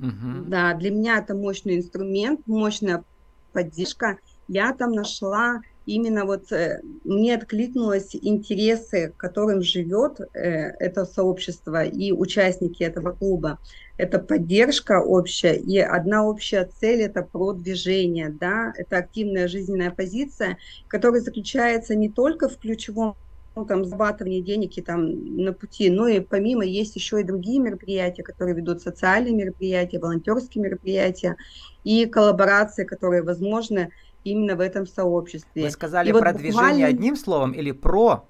Угу. 0.00 0.46
Да, 0.48 0.74
для 0.74 0.90
меня 0.90 1.18
это 1.18 1.34
мощный 1.34 1.76
инструмент, 1.76 2.40
мощная 2.46 3.04
поддержка. 3.52 4.18
Я 4.48 4.72
там 4.74 4.92
нашла 4.92 5.60
именно 5.86 6.24
вот 6.24 6.50
э, 6.52 6.80
мне 7.04 7.34
откликнулось 7.34 8.14
интересы, 8.14 9.12
которым 9.16 9.62
живет 9.62 10.20
э, 10.20 10.38
это 10.78 11.04
сообщество 11.04 11.84
и 11.84 12.12
участники 12.12 12.82
этого 12.82 13.12
клуба. 13.12 13.58
Это 13.96 14.18
поддержка 14.18 15.00
общая, 15.00 15.54
и 15.54 15.78
одна 15.78 16.26
общая 16.26 16.68
цель– 16.80 17.02
это 17.02 17.22
продвижение, 17.22 18.28
да, 18.28 18.72
это 18.76 18.98
активная 18.98 19.46
жизненная 19.46 19.92
позиция, 19.92 20.58
которая 20.88 21.20
заключается 21.20 21.94
не 21.94 22.10
только 22.10 22.48
в 22.48 22.58
ключевом 22.58 23.16
ну, 23.56 23.64
там, 23.64 23.84
зарабатывание 23.84 24.40
денег 24.40 24.76
и 24.76 24.82
там 24.82 25.36
на 25.36 25.52
пути. 25.52 25.90
Но 25.90 26.08
и 26.08 26.20
помимо 26.20 26.64
есть 26.64 26.96
еще 26.96 27.20
и 27.20 27.24
другие 27.24 27.60
мероприятия, 27.60 28.22
которые 28.22 28.56
ведут 28.56 28.82
социальные 28.82 29.34
мероприятия, 29.34 29.98
волонтерские 29.98 30.64
мероприятия 30.64 31.36
и 31.84 32.06
коллаборации, 32.06 32.84
которые 32.84 33.22
возможны 33.22 33.90
именно 34.24 34.56
в 34.56 34.60
этом 34.60 34.86
сообществе. 34.86 35.64
Вы 35.64 35.70
сказали 35.70 36.08
и 36.08 36.12
про 36.12 36.32
вот 36.32 36.38
движение 36.38 36.62
буквально... 36.62 36.86
одним 36.86 37.16
словом 37.16 37.52
или 37.52 37.70
про 37.70 38.24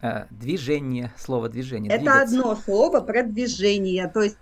э, 0.00 0.24
движение, 0.30 1.12
слово 1.18 1.48
движение? 1.48 1.92
Это 1.92 2.00
двигаться? 2.00 2.22
одно 2.22 2.56
слово 2.56 3.00
про 3.00 3.22
движение, 3.22 4.08
то 4.08 4.22
есть 4.22 4.36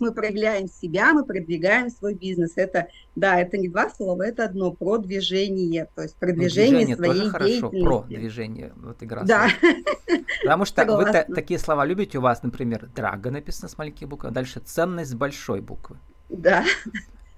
мы 0.00 0.12
проявляем 0.12 0.68
себя, 0.68 1.12
мы 1.12 1.24
продвигаем 1.24 1.90
свой 1.90 2.14
бизнес. 2.14 2.52
Это, 2.56 2.88
да, 3.16 3.40
это 3.40 3.56
не 3.58 3.68
два 3.68 3.90
слова, 3.90 4.22
это 4.22 4.44
одно 4.44 4.72
про 4.72 4.98
движение, 4.98 5.88
то 5.94 6.02
есть 6.02 6.16
продвижение 6.16 6.88
ну, 6.88 6.96
своей 6.96 7.20
тоже 7.20 7.30
хорошо, 7.30 7.70
про 7.70 8.02
движение, 8.02 8.72
вот 8.76 9.02
игра. 9.02 9.22
Да. 9.24 9.48
Потому 10.42 10.64
что 10.64 10.84
вы 10.84 11.04
такие 11.34 11.58
слова 11.58 11.84
любите, 11.84 12.18
у 12.18 12.20
вас, 12.20 12.42
например, 12.42 12.88
драга 12.94 13.30
написано 13.30 13.68
с 13.68 13.78
маленькой 13.78 14.04
буквы, 14.04 14.28
а 14.28 14.32
дальше 14.32 14.60
ценность 14.60 15.10
с 15.10 15.14
большой 15.14 15.60
буквы. 15.60 15.96
Да. 16.28 16.64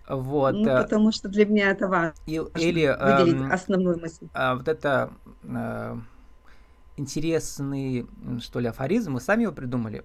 Вот. 0.09 0.55
Ну, 0.55 0.69
э, 0.69 0.83
потому 0.83 1.13
что 1.13 1.29
для 1.29 1.47
меня 1.47 1.71
это 1.71 1.87
важно. 1.87 2.15
И, 2.27 2.33
или 2.33 2.87
выделить 2.87 3.41
эм, 3.41 3.53
основную 3.53 4.01
мысль. 4.01 4.27
Э, 4.35 4.55
вот 4.57 4.67
это 4.67 5.13
э, 5.45 5.97
интересный, 6.97 8.07
что 8.41 8.59
ли, 8.59 8.67
афоризм, 8.67 9.13
мы 9.13 9.21
сами 9.21 9.43
его 9.43 9.53
придумали. 9.53 10.05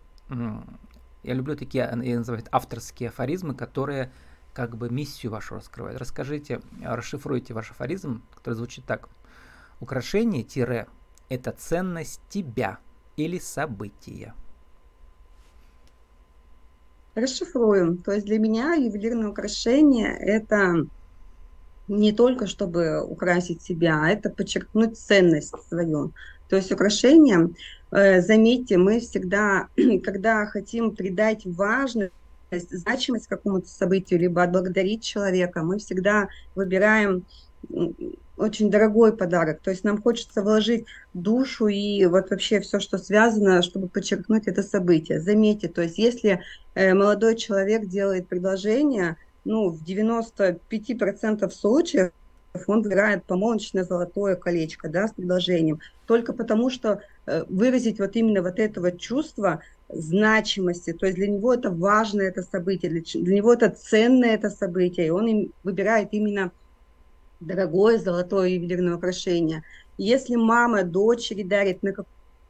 Я 1.25 1.33
люблю 1.33 1.55
такие, 1.55 1.89
я 2.03 2.17
называю 2.17 2.43
авторские 2.51 3.09
афоризмы, 3.09 3.55
которые 3.55 4.11
как 4.53 4.77
бы 4.77 4.89
миссию 4.89 5.31
вашу 5.31 5.55
раскрывают. 5.55 5.99
Расскажите, 5.99 6.61
расшифруйте 6.83 7.55
ваш 7.55 7.71
афоризм, 7.71 8.21
который 8.35 8.53
звучит 8.53 8.85
так. 8.85 9.09
Украшение 9.79 10.43
тире– 10.43 10.87
это 11.29 11.51
ценность 11.51 12.21
тебя 12.29 12.77
или 13.17 13.39
события. 13.39 14.35
Расшифруем. 17.15 17.97
То 17.97 18.11
есть 18.11 18.27
для 18.27 18.37
меня 18.37 18.75
ювелирное 18.75 19.29
украшение– 19.29 20.15
это 20.19 20.85
не 21.87 22.11
только 22.11 22.45
чтобы 22.45 23.03
украсить 23.03 23.63
себя, 23.63 23.99
а 24.03 24.09
это 24.09 24.29
подчеркнуть 24.29 24.97
ценность 24.97 25.55
свою. 25.67 26.13
То 26.49 26.55
есть 26.55 26.71
украшение, 26.71 27.49
э, 27.91 28.21
заметьте, 28.21 28.77
мы 28.77 28.99
всегда, 28.99 29.67
когда 30.03 30.45
хотим 30.45 30.95
придать 30.95 31.41
важность, 31.45 32.13
значимость 32.51 33.27
какому-то 33.27 33.67
событию, 33.67 34.19
либо 34.19 34.43
отблагодарить 34.43 35.03
человека, 35.03 35.63
мы 35.63 35.79
всегда 35.79 36.29
выбираем 36.53 37.25
очень 38.37 38.69
дорогой 38.69 39.15
подарок. 39.15 39.61
То 39.61 39.71
есть 39.71 39.83
нам 39.83 40.01
хочется 40.01 40.41
вложить 40.41 40.85
душу 41.13 41.67
и 41.67 42.05
вот 42.05 42.29
вообще 42.29 42.59
все, 42.59 42.79
что 42.79 42.97
связано, 42.97 43.61
чтобы 43.61 43.87
подчеркнуть 43.87 44.47
это 44.47 44.61
событие. 44.61 45.21
Заметьте, 45.21 45.67
то 45.67 45.81
есть 45.81 45.97
если 45.97 46.41
э, 46.73 46.93
молодой 46.93 47.35
человек 47.35 47.87
делает 47.87 48.27
предложение, 48.27 49.17
ну, 49.45 49.69
в 49.69 49.83
95% 49.83 51.49
случаев 51.51 52.11
он 52.67 52.81
выбирает 52.81 53.25
помолвочное 53.25 53.83
золотое 53.83 54.35
колечко, 54.35 54.89
да, 54.89 55.07
с 55.07 55.13
предложением, 55.13 55.79
только 56.07 56.33
потому 56.33 56.69
что 56.69 57.01
э, 57.25 57.43
выразить 57.49 57.99
вот 57.99 58.15
именно 58.15 58.41
вот 58.41 58.59
этого 58.59 58.91
чувства 58.91 59.61
значимости, 59.89 60.93
то 60.93 61.05
есть 61.05 61.17
для 61.17 61.27
него 61.27 61.53
это 61.53 61.69
важное 61.69 62.27
это 62.27 62.41
событие, 62.41 62.91
для, 62.91 63.35
него 63.35 63.53
это 63.53 63.69
ценное 63.69 64.33
это 64.35 64.49
событие, 64.49 65.07
и 65.07 65.11
он 65.11 65.27
им 65.27 65.53
выбирает 65.63 66.09
именно 66.11 66.51
дорогое 67.39 67.97
золотое 67.97 68.49
ювелирное 68.49 68.95
украшение. 68.95 69.63
Если 69.97 70.35
мама 70.35 70.83
дочери 70.83 71.43
дарит 71.43 71.83
на 71.83 71.93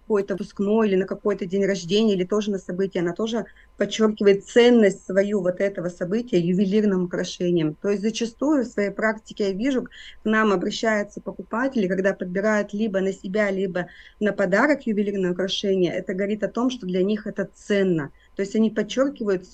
какой-то 0.05 0.35
выпускной 0.35 0.87
или 0.87 0.95
на 0.95 1.05
какой-то 1.05 1.45
день 1.47 1.65
рождения, 1.65 2.13
или 2.13 2.23
тоже 2.23 2.51
на 2.51 2.59
событие, 2.59 3.01
она 3.01 3.13
тоже 3.13 3.45
подчеркивает 3.77 4.45
ценность 4.45 5.03
свою 5.03 5.41
вот 5.41 5.59
этого 5.59 5.89
события 5.89 6.39
ювелирным 6.39 7.05
украшением. 7.05 7.75
То 7.81 7.89
есть 7.89 8.03
зачастую 8.03 8.63
в 8.63 8.67
своей 8.67 8.91
практике 8.91 9.47
я 9.47 9.53
вижу, 9.53 9.83
к 9.83 9.89
нам 10.23 10.51
обращаются 10.51 11.21
покупатели, 11.21 11.87
когда 11.87 12.13
подбирают 12.13 12.71
либо 12.71 13.01
на 13.01 13.13
себя, 13.13 13.49
либо 13.49 13.87
на 14.19 14.31
подарок 14.31 14.85
ювелирное 14.85 15.31
украшение, 15.31 15.91
это 15.93 16.13
говорит 16.13 16.43
о 16.43 16.49
том, 16.49 16.69
что 16.69 16.85
для 16.85 17.03
них 17.03 17.25
это 17.25 17.49
ценно. 17.55 18.11
То 18.35 18.43
есть 18.43 18.55
они 18.55 18.69
подчеркивают 18.69 19.45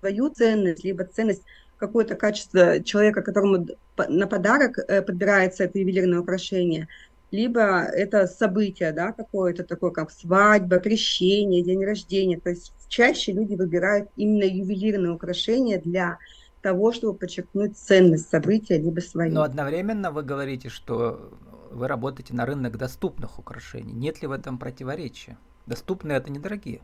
свою 0.00 0.28
ценность, 0.28 0.84
либо 0.84 1.04
ценность 1.04 1.42
какое-то 1.78 2.14
качество 2.14 2.82
человека, 2.82 3.22
которому 3.22 3.66
на 4.08 4.26
подарок 4.26 4.78
э, 4.78 5.02
подбирается 5.02 5.64
это 5.64 5.78
ювелирное 5.78 6.20
украшение, 6.20 6.88
либо 7.34 7.80
это 7.82 8.28
событие, 8.28 8.92
да, 8.92 9.10
какое-то 9.12 9.64
такое, 9.64 9.90
как 9.90 10.12
свадьба, 10.12 10.78
крещение, 10.78 11.64
день 11.64 11.84
рождения. 11.84 12.38
То 12.38 12.50
есть 12.50 12.72
чаще 12.88 13.32
люди 13.32 13.56
выбирают 13.56 14.08
именно 14.16 14.44
ювелирные 14.44 15.12
украшения 15.12 15.80
для 15.80 16.18
того, 16.62 16.92
чтобы 16.92 17.18
подчеркнуть 17.18 17.76
ценность 17.76 18.30
события, 18.30 18.78
либо 18.78 19.00
своей. 19.00 19.32
Но 19.32 19.42
одновременно 19.42 20.12
вы 20.12 20.22
говорите, 20.22 20.68
что 20.68 21.32
вы 21.72 21.88
работаете 21.88 22.34
на 22.34 22.46
рынок 22.46 22.78
доступных 22.78 23.40
украшений. 23.40 23.92
Нет 23.92 24.22
ли 24.22 24.28
в 24.28 24.30
этом 24.30 24.56
противоречия? 24.56 25.36
Доступные 25.66 26.18
это 26.18 26.30
недорогие, 26.30 26.82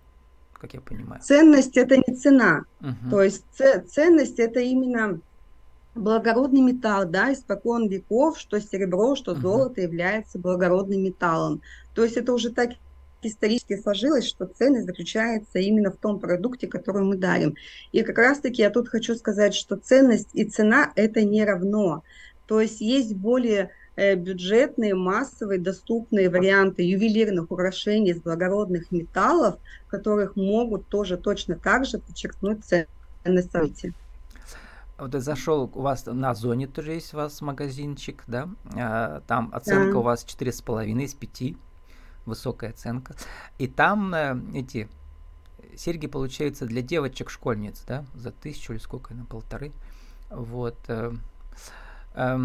как 0.52 0.74
я 0.74 0.80
понимаю. 0.80 1.22
Ценность 1.22 1.76
это 1.76 1.96
не 1.96 2.16
цена. 2.16 2.64
Угу. 2.80 3.10
То 3.10 3.22
есть 3.22 3.44
ценность 3.86 4.40
это 4.40 4.58
именно 4.58 5.20
благородный 5.94 6.60
металл, 6.60 7.06
да, 7.06 7.32
испокон 7.32 7.88
веков, 7.88 8.38
что 8.38 8.60
серебро, 8.60 9.16
что 9.16 9.34
золото 9.34 9.80
является 9.80 10.38
благородным 10.38 11.02
металлом. 11.02 11.62
То 11.94 12.04
есть 12.04 12.16
это 12.16 12.32
уже 12.32 12.50
так 12.50 12.70
исторически 13.22 13.76
сложилось, 13.76 14.26
что 14.26 14.46
ценность 14.46 14.86
заключается 14.86 15.58
именно 15.58 15.90
в 15.90 15.96
том 15.96 16.20
продукте, 16.20 16.66
который 16.66 17.02
мы 17.02 17.16
дарим. 17.16 17.54
И 17.92 18.02
как 18.02 18.18
раз-таки 18.18 18.62
я 18.62 18.70
тут 18.70 18.88
хочу 18.88 19.14
сказать, 19.14 19.54
что 19.54 19.76
ценность 19.76 20.30
и 20.32 20.44
цена– 20.44 20.92
это 20.96 21.22
не 21.22 21.44
равно. 21.44 22.02
То 22.46 22.60
есть 22.60 22.80
есть 22.80 23.14
более 23.14 23.70
э, 23.96 24.14
бюджетные, 24.14 24.94
массовые, 24.94 25.60
доступные 25.60 26.30
варианты 26.30 26.82
ювелирных 26.82 27.50
украшений 27.50 28.10
из 28.10 28.22
благородных 28.22 28.90
металлов, 28.90 29.56
которых 29.88 30.36
могут 30.36 30.88
тоже 30.88 31.16
точно 31.16 31.56
так 31.56 31.84
же 31.84 31.98
подчеркнуть 31.98 32.64
ценность 32.64 33.52
события. 33.52 33.92
Вот 35.00 35.14
я 35.14 35.20
зашел, 35.20 35.70
у 35.74 35.80
вас 35.80 36.04
на 36.06 36.34
зоне 36.34 36.66
тоже 36.66 36.92
есть 36.92 37.14
у 37.14 37.16
вас 37.16 37.40
магазинчик, 37.40 38.22
да? 38.26 38.50
А, 38.76 39.22
там 39.26 39.50
оценка 39.52 39.92
да. 39.92 39.98
у 39.98 40.02
вас 40.02 40.26
4,5 40.26 41.02
из 41.02 41.14
5 41.14 41.56
высокая 42.26 42.70
оценка. 42.70 43.14
И 43.58 43.66
там 43.66 44.14
э, 44.14 44.38
эти 44.54 44.88
серьги 45.76 46.06
получаются 46.06 46.66
для 46.66 46.82
девочек-школьниц, 46.82 47.84
да, 47.86 48.04
за 48.14 48.30
тысячу 48.30 48.74
или 48.74 48.80
сколько, 48.80 49.14
на 49.14 49.24
полторы. 49.24 49.72
Вот. 50.28 50.78
Э, 50.88 51.12
э, 52.14 52.38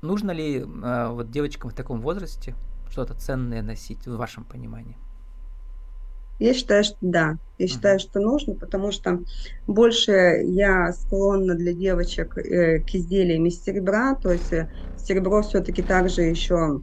нужно 0.00 0.30
ли 0.30 0.60
э, 0.60 1.08
вот 1.10 1.30
девочкам 1.30 1.70
в 1.70 1.74
таком 1.74 2.00
возрасте 2.00 2.54
что-то 2.90 3.14
ценное 3.14 3.62
носить, 3.62 4.06
в 4.06 4.16
вашем 4.16 4.44
понимании? 4.44 4.96
Я 6.38 6.54
считаю, 6.54 6.84
что 6.84 6.96
да. 7.00 7.36
Я 7.58 7.68
считаю, 7.68 8.00
что 8.00 8.18
нужно, 8.20 8.54
потому 8.56 8.90
что 8.90 9.20
больше 9.66 10.12
я 10.44 10.92
склонна 10.92 11.54
для 11.54 11.72
девочек 11.72 12.36
э, 12.36 12.80
к 12.80 12.94
изделиям 12.94 13.46
из 13.46 13.62
серебра, 13.62 14.16
то 14.16 14.32
есть 14.32 14.52
э, 14.52 14.68
серебро 14.96 15.42
все-таки 15.42 15.82
также 15.82 16.22
еще 16.22 16.80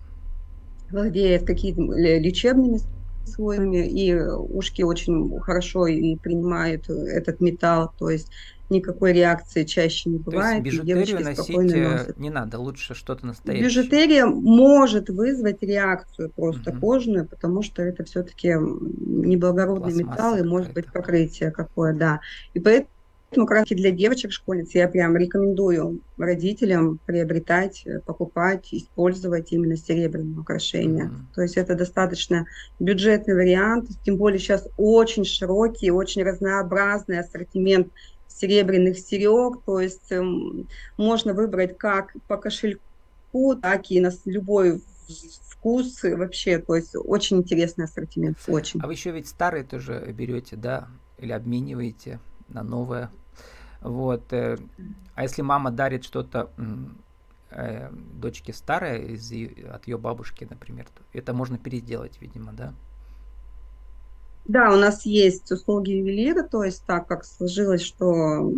владеет 0.90 1.46
какими-то 1.48 1.94
лечебными 2.20 2.80
свойствами, 3.26 3.88
и 3.90 4.16
ушки 4.16 4.82
очень 4.82 5.40
хорошо 5.42 5.88
и 5.88 6.18
принимают 6.18 6.90
этот 6.90 7.40
металл, 7.42 7.92
то 7.98 8.10
есть 8.10 8.32
никакой 8.72 9.14
реакции 9.14 9.64
чаще 9.64 10.10
не 10.10 10.18
бывает. 10.18 10.64
То 10.64 10.70
есть 10.70 10.84
бижутерию 10.84 11.24
носить 11.24 11.74
э, 11.74 12.14
не 12.18 12.30
надо, 12.30 12.58
лучше 12.58 12.96
что-то 12.96 13.26
настоящее. 13.26 13.68
Бижутерия 13.68 14.26
может 14.26 15.10
вызвать 15.10 15.62
реакцию 15.62 16.32
просто 16.32 16.72
угу. 16.72 16.80
кожную, 16.80 17.28
потому 17.28 17.62
что 17.62 17.84
это 17.84 18.04
все-таки 18.04 18.56
неблагородный 18.58 19.94
металл 19.94 20.38
и 20.38 20.44
может 20.44 20.74
быть 20.74 20.92
покрытие 20.92 21.52
какое, 21.52 21.94
да. 21.94 22.22
И 22.54 22.60
поэтому 22.60 22.90
Поэтому 23.32 23.48
как 23.48 23.60
раз 23.60 23.68
для 23.70 23.92
девочек-школьниц 23.92 24.72
я 24.76 24.90
прям 24.90 25.16
рекомендую 25.16 26.02
родителям 26.18 27.00
приобретать, 27.06 27.82
э, 27.86 28.02
покупать, 28.02 28.68
использовать 28.74 29.54
именно 29.54 29.78
серебряные 29.78 30.38
украшения. 30.38 31.06
Mm-hmm. 31.06 31.36
То 31.36 31.42
есть 31.42 31.56
это 31.56 31.76
достаточно 31.76 32.46
бюджетный 32.82 33.34
вариант, 33.34 33.88
тем 34.04 34.18
более 34.18 34.38
сейчас 34.38 34.68
очень 34.76 35.24
широкий, 35.24 35.92
очень 35.92 36.24
разнообразный 36.24 37.20
ассортимент 37.20 37.88
серебряных 38.32 38.98
серег, 38.98 39.62
то 39.66 39.80
есть 39.80 40.12
э, 40.12 40.22
можно 40.98 41.34
выбрать 41.34 41.78
как 41.78 42.14
по 42.28 42.38
кошельку, 42.38 43.56
так 43.62 43.92
и 43.92 44.00
на 44.00 44.12
любой 44.26 44.82
вкус 45.50 46.04
вообще, 46.04 46.58
то 46.60 46.76
есть 46.76 46.96
очень 46.96 47.38
интересный 47.38 47.86
ассортимент, 47.86 48.38
очень. 48.48 48.80
А 48.82 48.88
вы 48.88 48.94
еще 48.94 49.12
ведь 49.12 49.28
старые 49.28 49.64
тоже 49.64 50.12
берете, 50.12 50.56
да, 50.56 50.88
или 51.18 51.32
обмениваете 51.32 52.20
на 52.48 52.64
новое? 52.64 53.12
Вот. 53.82 54.32
Э, 54.34 54.58
а 55.16 55.24
если 55.24 55.42
мама 55.42 55.72
дарит 55.72 56.04
что-то 56.04 56.52
э, 57.50 57.90
дочке 57.92 58.54
старое 58.54 58.98
из, 59.00 59.32
от 59.70 59.88
ее 59.88 59.98
бабушки, 59.98 60.48
например, 60.50 60.86
то 60.86 61.04
это 61.14 61.34
можно 61.34 61.58
переделать, 61.58 62.20
видимо, 62.22 62.54
да? 62.54 62.74
Да, 64.46 64.74
у 64.74 64.76
нас 64.78 65.06
есть 65.06 65.52
услуги 65.52 65.92
ювелира, 65.92 66.44
то 66.44 66.64
есть 66.64 66.84
так 66.86 67.08
как 67.08 67.24
сложилось, 67.24 67.82
что 67.82 68.52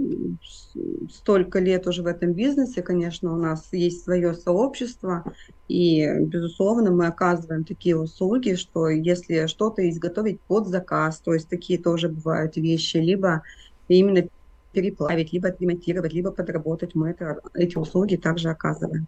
столько 1.12 1.60
лет 1.60 1.88
уже 1.88 2.04
в 2.04 2.08
этом 2.08 2.34
бизнесе, 2.34 2.82
конечно, 2.82 3.34
у 3.34 3.38
нас 3.38 3.67
есть 3.74 4.04
свое 4.04 4.34
сообщество, 4.34 5.24
и, 5.67 6.08
безусловно, 6.22 6.91
мы 6.91 7.08
оказываем 7.08 7.65
такие 7.65 7.98
услуги, 7.98 8.56
что 8.56 8.88
если 8.89 9.46
что-то 9.48 9.88
изготовить 9.89 10.41
под 10.43 10.67
заказ, 10.67 11.22
то 11.22 11.34
есть 11.34 11.50
такие 11.50 11.78
тоже 11.82 12.08
бывают 12.10 12.56
вещи, 12.56 12.98
либо 12.98 13.43
именно 13.88 14.28
переплавить, 14.72 15.34
либо 15.34 15.50
отремонтировать, 15.50 16.13
либо 16.13 16.32
подработать. 16.32 16.96
Мы 16.96 17.10
это, 17.12 17.41
эти 17.54 17.78
услуги 17.78 18.15
также 18.15 18.50
оказываем. 18.50 19.08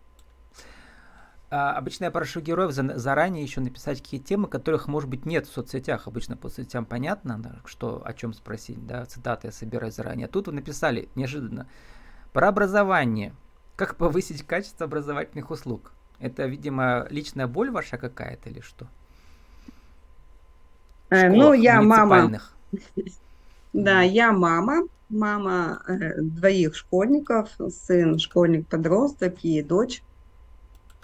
А, 1.52 1.78
обычно 1.78 2.06
я 2.06 2.12
прошу 2.12 2.42
героев 2.42 2.72
заранее 2.72 3.44
еще 3.44 3.62
написать 3.62 4.02
какие 4.02 4.20
темы, 4.20 4.48
которых, 4.48 4.88
может 4.88 5.10
быть, 5.10 5.26
нет 5.26 5.48
в 5.48 5.54
соцсетях. 5.54 6.08
Обычно 6.08 6.36
по 6.36 6.50
соцсетям 6.50 6.86
понятно, 6.86 7.38
да, 7.40 7.56
что, 7.66 8.02
о 8.04 8.14
чем 8.14 8.34
спросить, 8.34 8.86
да, 8.88 9.06
цитаты 9.06 9.48
я 9.48 9.52
собираю 9.52 9.92
заранее. 9.92 10.26
А 10.26 10.30
тут 10.30 10.48
вы 10.48 10.54
написали 10.54 11.10
неожиданно 11.16 11.68
про 12.34 12.50
образование. 12.50 13.34
Как 13.76 13.96
повысить 13.96 14.44
качество 14.44 14.86
образовательных 14.86 15.52
услуг? 15.52 15.92
Это, 16.20 16.46
видимо, 16.46 17.08
личная 17.10 17.48
боль 17.48 17.72
ваша 17.72 17.98
какая-то 17.98 18.50
или 18.50 18.62
что? 18.62 18.88
Э, 21.10 21.30
ну, 21.30 21.54
я 21.54 21.82
мама. 21.82 22.42
Да, 23.74 24.02
я 24.04 24.32
мама, 24.32 24.88
мама 25.10 25.82
э, 25.90 26.22
двоих 26.22 26.78
школьников, 26.78 27.50
сын 27.70 28.18
школьник-подросток 28.18 29.44
и 29.44 29.62
дочь, 29.62 30.02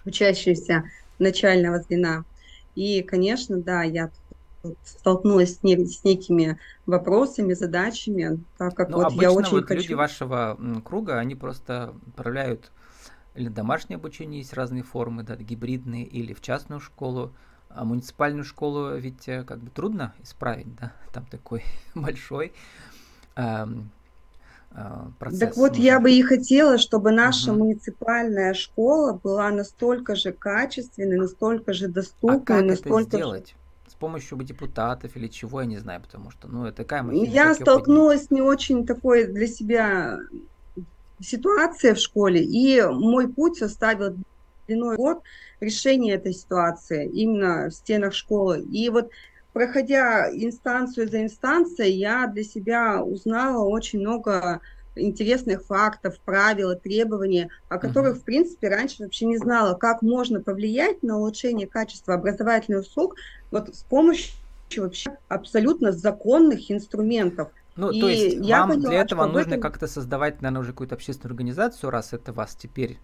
учащаяся 0.06 0.84
начального 1.20 1.80
звена. 1.80 2.24
И, 2.76 3.02
конечно, 3.02 3.58
да, 3.58 3.84
я 3.84 4.12
столкнулась 4.84 5.58
с, 5.58 5.64
не, 5.64 5.86
с 5.86 6.04
некими 6.04 6.60
вопросами, 6.86 7.54
задачами, 7.54 8.44
так 8.58 8.76
как 8.76 8.90
ну, 8.90 8.98
вот 8.98 9.14
я 9.14 9.32
очень 9.32 9.52
вот 9.52 9.66
хочу... 9.66 9.82
люди 9.82 9.94
вашего 9.94 10.58
круга, 10.84 11.18
они 11.18 11.36
просто 11.36 11.96
отправляют 12.08 12.72
или 13.34 13.48
домашнее 13.48 13.96
обучение 13.96 14.42
есть 14.42 14.54
разные 14.54 14.84
формы, 14.84 15.24
да, 15.24 15.36
гибридные, 15.36 16.06
или 16.06 16.34
в 16.34 16.42
частную 16.42 16.82
школу, 16.82 17.34
а 17.70 17.86
муниципальную 17.86 18.44
школу 18.44 18.96
ведь 18.98 19.28
э, 19.28 19.44
как 19.44 19.60
бы 19.60 19.70
трудно 19.70 20.14
исправить, 20.22 20.76
да, 20.76 20.94
там 21.14 21.26
такой 21.26 21.64
большой 21.96 22.54
эм, 23.36 23.90
процесс. 25.20 25.40
Так 25.40 25.58
вот, 25.58 25.72
нужен. 25.72 25.84
я 25.84 26.00
бы 26.00 26.12
и 26.12 26.22
хотела, 26.22 26.78
чтобы 26.78 27.12
наша 27.12 27.52
угу. 27.52 27.60
муниципальная 27.60 28.54
школа 28.54 29.20
была 29.22 29.50
настолько 29.52 30.16
же 30.16 30.32
качественной, 30.32 31.18
настолько 31.18 31.74
же 31.74 31.88
доступной, 31.88 32.38
а 32.38 32.40
как 32.40 32.66
настолько 32.66 33.08
это 33.08 33.18
сделать? 33.18 33.50
Же... 33.50 33.56
С 33.92 33.96
помощью 33.96 34.38
депутатов 34.42 35.16
или 35.16 35.28
чего, 35.28 35.62
я 35.62 35.68
не 35.68 35.78
знаю, 35.78 36.02
потому 36.02 36.32
что, 36.32 36.48
ну, 36.48 36.66
это 36.66 36.78
такая 36.78 37.04
махина. 37.04 37.26
Я 37.26 37.54
столкнулась 37.54 38.26
с 38.26 38.32
не 38.32 38.42
очень 38.42 38.86
такой 38.86 39.28
для 39.28 39.48
себя 39.48 40.18
ситуацией 41.20 41.94
в 41.94 42.00
школе, 42.00 42.44
и 42.44 42.82
мой 42.82 43.28
путь 43.28 43.58
составил 43.58 44.16
длиной 44.68 44.96
год 44.96 45.22
решения 45.60 46.14
этой 46.14 46.34
ситуации 46.34 47.08
именно 47.10 47.70
в 47.70 47.74
стенах 47.74 48.14
школы. 48.14 48.62
И 48.62 48.90
вот 48.90 49.12
проходя 49.54 50.30
инстанцию 50.32 51.10
за 51.10 51.24
инстанцией, 51.24 51.94
я 51.94 52.28
для 52.28 52.44
себя 52.44 53.04
узнала 53.04 53.64
очень 53.64 54.00
много 54.00 54.62
интересных 54.96 55.64
фактов, 55.64 56.20
правил, 56.26 56.76
требований, 56.76 57.50
о 57.70 57.78
которых, 57.78 58.18
в 58.18 58.24
принципе, 58.24 58.70
раньше 58.70 59.04
вообще 59.04 59.26
не 59.26 59.38
знала, 59.38 59.74
как 59.76 60.02
можно 60.02 60.42
повлиять 60.42 61.02
на 61.02 61.18
улучшение 61.18 61.68
качества 61.68 62.16
образовательных 62.16 62.82
услуг 62.82 63.16
вот 63.52 63.74
с 63.74 63.84
помощью 63.84 64.34
вообще 64.78 65.12
абсолютно 65.28 65.92
законных 65.92 66.70
инструментов. 66.72 67.50
Ну, 67.78 67.90
и 67.90 68.02
то 68.02 68.10
есть 68.10 68.38
вам 68.50 68.70
поняла, 68.70 68.90
для 68.90 69.02
этого 69.02 69.26
нужно 69.26 69.52
этом... 69.52 69.62
как-то 69.62 69.88
создавать, 69.88 70.42
наверное, 70.42 70.62
уже 70.62 70.72
какую-то 70.72 70.96
общественную 70.96 71.32
организацию, 71.32 71.90
раз 71.90 72.12
это 72.12 72.34
вас 72.34 72.56
теперь 72.56 73.00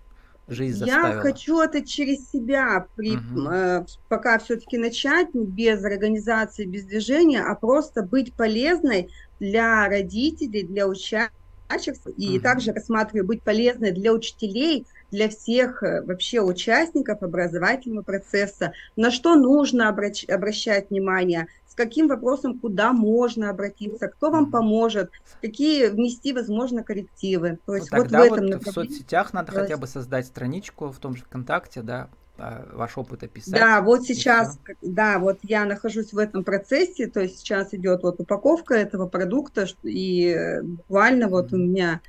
жизнь 0.47 0.79
заставила? 0.79 1.15
Я 1.15 1.21
хочу 1.21 1.59
это 1.59 1.85
через 1.85 2.29
себя, 2.29 2.87
при, 2.95 3.17
угу. 3.17 3.49
э, 3.49 3.85
пока 4.09 4.39
все-таки 4.39 4.77
начать 4.77 5.33
без 5.33 5.83
организации, 5.83 6.65
без 6.65 6.85
движения, 6.85 7.41
а 7.41 7.55
просто 7.55 8.03
быть 8.03 8.33
полезной 8.33 9.09
для 9.39 9.87
родителей, 9.87 10.63
для 10.63 10.87
учащихся, 10.87 12.09
и 12.17 12.37
угу. 12.37 12.43
также 12.43 12.71
рассматриваю 12.71 13.25
быть 13.25 13.43
полезной 13.43 13.91
для 13.91 14.13
учителей, 14.13 14.85
для 15.11 15.29
всех 15.29 15.83
э, 15.83 16.01
вообще 16.01 16.41
участников 16.41 17.21
образовательного 17.21 18.03
процесса, 18.03 18.73
на 18.95 19.11
что 19.11 19.35
нужно 19.35 19.89
обращ, 19.89 20.27
обращать 20.27 20.89
внимание, 20.89 21.47
с 21.67 21.75
каким 21.75 22.07
вопросом 22.07 22.59
куда 22.59 22.93
можно 22.93 23.49
обратиться, 23.49 24.07
кто 24.07 24.31
вам 24.31 24.51
поможет, 24.51 25.11
какие 25.41 25.87
внести, 25.87 26.33
возможно, 26.33 26.83
коррективы. 26.83 27.59
То 27.65 27.75
есть 27.75 27.91
ну, 27.91 27.99
вот 27.99 28.11
в 28.11 28.13
этом 28.13 28.47
вот 28.47 28.65
в 28.65 28.71
соцсетях 28.71 29.33
надо 29.33 29.51
хотя 29.51 29.77
бы 29.77 29.87
создать 29.87 30.25
страничку 30.25 30.91
в 30.91 30.97
том 30.99 31.15
же 31.15 31.23
ВКонтакте, 31.23 31.81
да, 31.81 32.09
а, 32.39 32.67
ваш 32.73 32.97
опыт 32.97 33.23
описать. 33.23 33.53
Да, 33.53 33.81
вот 33.81 34.03
сейчас, 34.03 34.59
да, 34.81 35.17
вот 35.17 35.39
я 35.41 35.65
нахожусь 35.65 36.13
в 36.13 36.17
этом 36.19 36.43
процессе, 36.43 37.07
то 37.07 37.21
есть 37.21 37.39
сейчас 37.39 37.73
идет 37.73 38.03
вот 38.03 38.19
упаковка 38.19 38.75
этого 38.75 39.07
продукта, 39.07 39.65
и 39.81 40.27
э, 40.27 40.61
буквально 40.61 41.29
вот 41.29 41.51
у 41.53 41.57
меня 41.57 42.01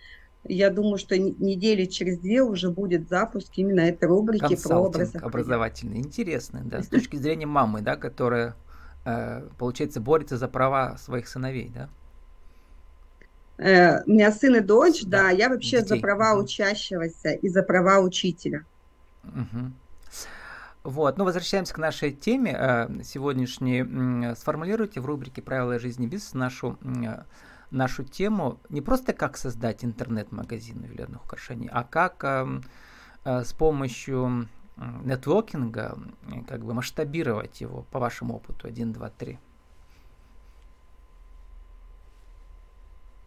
я 0.49 0.71
думаю, 0.71 0.99
что 0.99 1.19
недели 1.19 1.85
через 1.85 2.19
две 2.19 2.43
уже 2.43 2.71
будет 2.71 3.09
запуск 3.09 3.51
именно 3.57 3.81
этой 3.81 4.09
рубрики 4.09 4.57
про 4.57 4.87
образование. 4.87 5.21
образовательный. 5.21 5.99
Интересно, 5.99 6.63
да, 6.65 6.83
с 6.83 6.89
точки 6.89 7.17
зрения 7.17 7.47
мамы, 7.47 7.81
да, 7.81 7.97
которая, 7.97 8.57
э, 9.05 9.47
получается, 9.59 10.01
борется 10.01 10.37
за 10.37 10.49
права 10.49 10.97
своих 10.99 11.29
сыновей, 11.29 11.73
да? 11.75 11.89
Э, 13.59 14.03
у 14.05 14.11
меня 14.11 14.33
сын 14.33 14.57
и 14.57 14.61
дочь, 14.61 15.03
да, 15.05 15.25
да 15.25 15.31
я 15.31 15.49
вообще 15.49 15.83
детей. 15.83 15.97
за 15.97 16.01
права 16.01 16.35
учащегося 16.35 17.31
и 17.31 17.49
за 17.49 17.63
права 17.63 17.99
учителя. 18.01 18.65
Угу. 19.25 19.73
Вот, 20.85 21.19
ну 21.19 21.25
возвращаемся 21.25 21.75
к 21.75 21.79
нашей 21.79 22.13
теме 22.13 22.57
э, 22.59 23.03
сегодняшней. 23.03 24.35
Сформулируйте 24.37 25.01
в 25.01 25.07
рубрике 25.07 25.43
«Правила 25.43 25.79
жизни 25.79 26.07
бизнеса» 26.07 26.39
нашу 26.39 26.79
нашу 27.71 28.05
тему 28.05 28.61
не 28.69 28.81
просто 28.81 29.13
как 29.13 29.37
создать 29.37 29.85
интернет-магазин 29.85 30.83
ювелирных 30.83 31.25
украшений, 31.25 31.69
а 31.71 31.85
как 31.85 32.25
э, 32.25 32.61
э, 33.25 33.45
с 33.45 33.53
помощью 33.53 34.49
нетворкинга 35.05 35.99
как 36.47 36.65
бы 36.65 36.73
масштабировать 36.75 37.61
его 37.61 37.85
по 37.91 37.99
вашему 37.99 38.37
опыту 38.37 38.69
1, 38.69 38.93
2, 38.93 39.11
3. 39.11 39.39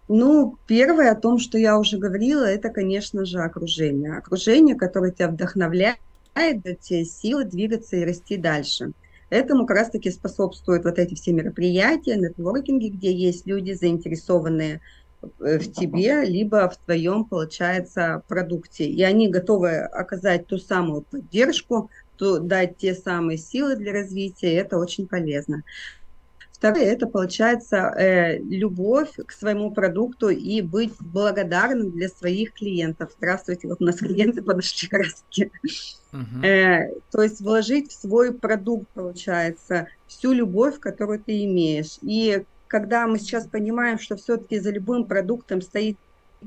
Ну, 0.08 0.58
первое 0.68 1.12
о 1.12 1.16
том, 1.16 1.40
что 1.40 1.58
я 1.58 1.78
уже 1.78 1.98
говорила, 1.98 2.44
это, 2.44 2.70
конечно 2.70 3.24
же, 3.26 3.40
окружение. 3.40 4.18
Окружение, 4.18 4.76
которое 4.76 5.12
тебя 5.12 5.30
вдохновляет, 5.30 6.00
дает 6.36 6.82
тебе 6.82 7.06
силы 7.06 7.46
двигаться 7.46 7.96
и 7.96 8.04
расти 8.04 8.38
дальше. 8.38 8.92
Этому 9.32 9.66
как 9.66 9.78
раз-таки 9.78 10.12
способствуют 10.12 10.84
вот 10.84 11.00
эти 11.00 11.16
все 11.16 11.32
мероприятия, 11.32 12.18
нетворкинги, 12.18 12.90
где 12.90 13.14
есть 13.14 13.48
люди, 13.48 13.72
заинтересованные 13.72 14.82
э, 15.40 15.58
в 15.58 15.72
тебе, 15.72 16.26
либо 16.26 16.70
в 16.70 16.76
твоем, 16.76 17.24
получается, 17.24 18.24
продукте. 18.28 18.86
И 18.86 19.02
они 19.04 19.30
готовы 19.30 19.78
оказать 19.78 20.48
ту 20.48 20.58
самую 20.58 21.04
поддержку, 21.04 21.90
то 22.18 22.40
дать 22.40 22.78
те 22.78 22.94
самые 22.94 23.38
силы 23.38 23.78
для 23.78 23.94
развития, 23.94 24.52
и 24.52 24.58
это 24.58 24.78
очень 24.78 25.08
полезно. 25.08 25.64
Второе, 26.52 26.84
это 26.84 27.08
получается 27.08 27.78
э, 27.98 28.38
любовь 28.38 29.14
к 29.16 29.32
своему 29.32 29.72
продукту 29.72 30.28
и 30.28 30.62
быть 30.62 30.94
благодарным 31.00 31.92
для 31.92 32.10
своих 32.10 32.52
клиентов. 32.52 33.12
Здравствуйте, 33.18 33.70
вот 33.70 33.82
у 33.82 33.86
нас 33.86 33.96
клиенты 33.96 34.42
подошли 34.42 34.90
как 34.90 35.04
раз 35.04 35.24
Uh-huh. 36.12 36.46
Э, 36.46 36.94
то 37.12 37.22
есть 37.22 37.40
вложить 37.42 37.92
в 37.92 38.00
свой 38.00 38.34
продукт, 38.34 38.88
получается, 38.94 39.88
всю 40.08 40.34
любовь, 40.34 40.80
которую 40.80 41.20
ты 41.20 41.46
имеешь. 41.46 41.98
И 42.02 42.44
когда 42.68 43.08
мы 43.08 43.20
сейчас 43.20 43.48
понимаем, 43.48 44.00
что 44.00 44.16
все-таки 44.16 44.60
за 44.60 44.72
любым 44.72 45.06
продуктом 45.06 45.62
стоит 45.62 45.98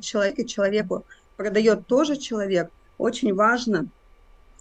человек, 0.01 0.39
и 0.39 0.47
человеку 0.47 1.05
продает 1.37 1.87
тоже 1.87 2.17
человек, 2.17 2.71
очень 2.99 3.35
важно 3.35 3.89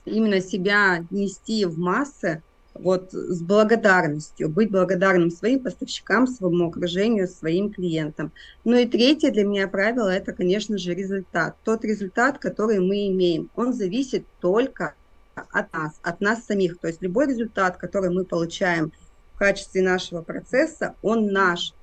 именно 0.05 0.41
себя 0.41 1.05
нести 1.09 1.65
в 1.65 1.77
массы, 1.77 2.41
вот 2.73 3.11
с 3.11 3.41
благодарностью, 3.41 4.49
быть 4.49 4.71
благодарным 4.71 5.29
своим 5.29 5.59
поставщикам, 5.59 6.27
своему 6.27 6.69
окружению, 6.69 7.27
своим 7.27 7.71
клиентам. 7.71 8.31
Ну 8.63 8.75
и 8.75 8.85
третье 8.85 9.31
для 9.31 9.45
меня 9.45 9.67
правило– 9.67 10.09
это, 10.09 10.33
конечно 10.33 10.77
же, 10.77 10.93
результат. 10.93 11.55
Тот 11.63 11.85
результат, 11.85 12.39
который 12.39 12.79
мы 12.79 13.07
имеем, 13.07 13.49
он 13.55 13.73
зависит 13.73 14.25
только 14.39 14.95
от 15.35 15.73
нас, 15.73 15.99
от 16.01 16.21
нас 16.21 16.45
самих. 16.45 16.79
То 16.79 16.87
есть 16.87 17.01
любой 17.01 17.27
результат, 17.27 17.77
который 17.77 18.09
мы 18.09 18.25
получаем 18.25 18.91
в 19.33 19.37
качестве 19.37 19.81
нашего 19.81 20.21
процесса, 20.21 20.95
он 21.01 21.27
наш. 21.27 21.73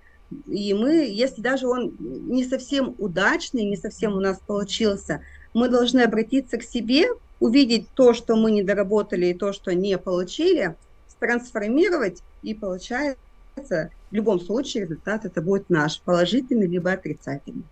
И 0.46 0.74
мы, 0.74 1.08
если 1.08 1.40
даже 1.40 1.66
он 1.66 1.96
не 1.98 2.44
совсем 2.44 2.94
удачный, 2.98 3.64
не 3.64 3.76
совсем 3.76 4.14
у 4.14 4.20
нас 4.20 4.38
получился, 4.44 5.22
мы 5.54 5.68
должны 5.68 6.00
обратиться 6.00 6.58
к 6.58 6.62
себе, 6.62 7.08
увидеть 7.40 7.88
то, 7.94 8.14
что 8.14 8.36
мы 8.36 8.50
не 8.52 8.62
доработали 8.62 9.26
и 9.26 9.34
то, 9.34 9.52
что 9.52 9.74
не 9.74 9.98
получили, 9.98 10.76
трансформировать, 11.18 12.22
и 12.42 12.54
получается, 12.54 13.90
в 14.10 14.14
любом 14.14 14.40
случае 14.40 14.84
результат 14.84 15.24
это 15.24 15.42
будет 15.42 15.68
наш, 15.68 16.00
положительный 16.00 16.66
либо 16.66 16.92
отрицательный. 16.92 17.64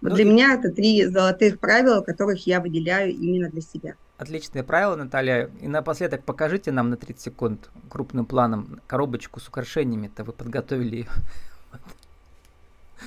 Вот 0.00 0.10
ну, 0.10 0.16
для 0.16 0.24
меня 0.24 0.54
это 0.54 0.70
три 0.70 1.04
золотых 1.06 1.58
правила, 1.58 2.00
которых 2.00 2.46
я 2.46 2.60
выделяю 2.60 3.12
именно 3.12 3.50
для 3.50 3.60
себя. 3.60 3.94
Отличные 4.16 4.62
правила, 4.62 4.96
Наталья. 4.96 5.50
И 5.60 5.68
напоследок 5.68 6.24
покажите 6.24 6.72
нам 6.72 6.90
на 6.90 6.96
30 6.96 7.20
секунд 7.20 7.70
крупным 7.88 8.26
планом 8.26 8.80
коробочку 8.86 9.40
с 9.40 9.48
украшениями-то 9.48 10.24
вы 10.24 10.32
подготовили. 10.32 11.06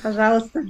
Пожалуйста. 0.03 0.63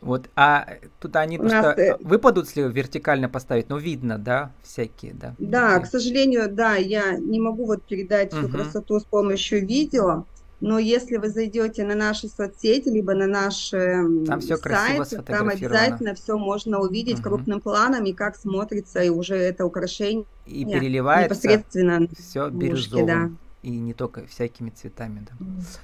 Вот, 0.00 0.28
а 0.36 0.66
туда 1.00 1.20
они 1.20 1.38
просто 1.38 1.62
нас... 1.62 1.78
Э, 1.78 1.96
выпадут, 2.00 2.46
если 2.46 2.62
вертикально 2.62 3.28
поставить, 3.28 3.68
но 3.68 3.78
видно, 3.78 4.18
да, 4.18 4.52
всякие, 4.62 5.14
да. 5.14 5.34
Да, 5.38 5.74
такие. 5.74 5.86
к 5.86 5.90
сожалению, 5.90 6.48
да, 6.50 6.76
я 6.76 7.16
не 7.16 7.40
могу 7.40 7.66
вот 7.66 7.82
передать 7.82 8.32
всю 8.32 8.46
угу. 8.46 8.52
красоту 8.52 9.00
с 9.00 9.04
помощью 9.04 9.66
видео, 9.66 10.24
но 10.60 10.78
если 10.78 11.16
вы 11.16 11.28
зайдете 11.28 11.84
на 11.84 11.94
наши 11.94 12.28
соцсети, 12.28 12.88
либо 12.88 13.14
на 13.14 13.26
наш 13.26 13.70
там 13.70 14.40
все 14.40 14.56
сайт, 14.56 15.24
там 15.24 15.48
обязательно 15.48 16.14
все 16.14 16.36
можно 16.36 16.80
увидеть 16.80 17.20
угу. 17.20 17.30
крупным 17.30 17.60
планом 17.60 18.04
и 18.04 18.12
как 18.12 18.36
смотрится 18.36 19.00
и 19.00 19.08
уже 19.08 19.36
это 19.36 19.64
украшение. 19.64 20.24
И 20.46 20.64
переливается 20.64 21.34
непосредственно 21.34 22.08
все 22.18 22.48
бирюзовым, 22.48 23.06
да. 23.06 23.30
и 23.62 23.70
не 23.70 23.94
только 23.94 24.26
всякими 24.26 24.70
цветами, 24.70 25.26
да. 25.28 25.62
С 25.62 25.78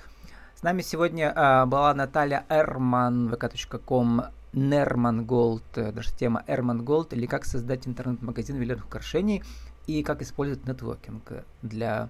нами 0.64 0.80
сегодня 0.80 1.30
э, 1.30 1.66
была 1.66 1.92
Наталья 1.92 2.46
Эрман, 2.48 3.28
vk.com, 3.28 4.22
Нерман 4.54 5.26
Голд, 5.26 5.62
даже 5.74 6.10
тема 6.14 6.42
ErmanGold, 6.46 7.12
или 7.12 7.26
как 7.26 7.44
создать 7.44 7.86
интернет-магазин 7.86 8.56
ювелирных 8.56 8.86
украшений 8.86 9.42
и 9.86 10.02
как 10.02 10.22
использовать 10.22 10.66
нетворкинг 10.66 11.44
для 11.60 12.08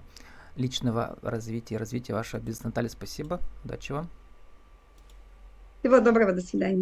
личного 0.55 1.17
развития, 1.21 1.75
развития 1.75 2.13
вашего 2.13 2.39
бизнеса. 2.39 2.67
Наталья, 2.67 2.87
спасибо, 2.87 3.41
удачи 3.65 3.91
вам. 3.91 4.09
Всего 5.81 5.99
доброго, 5.99 6.31
до 6.31 6.41
свидания. 6.41 6.77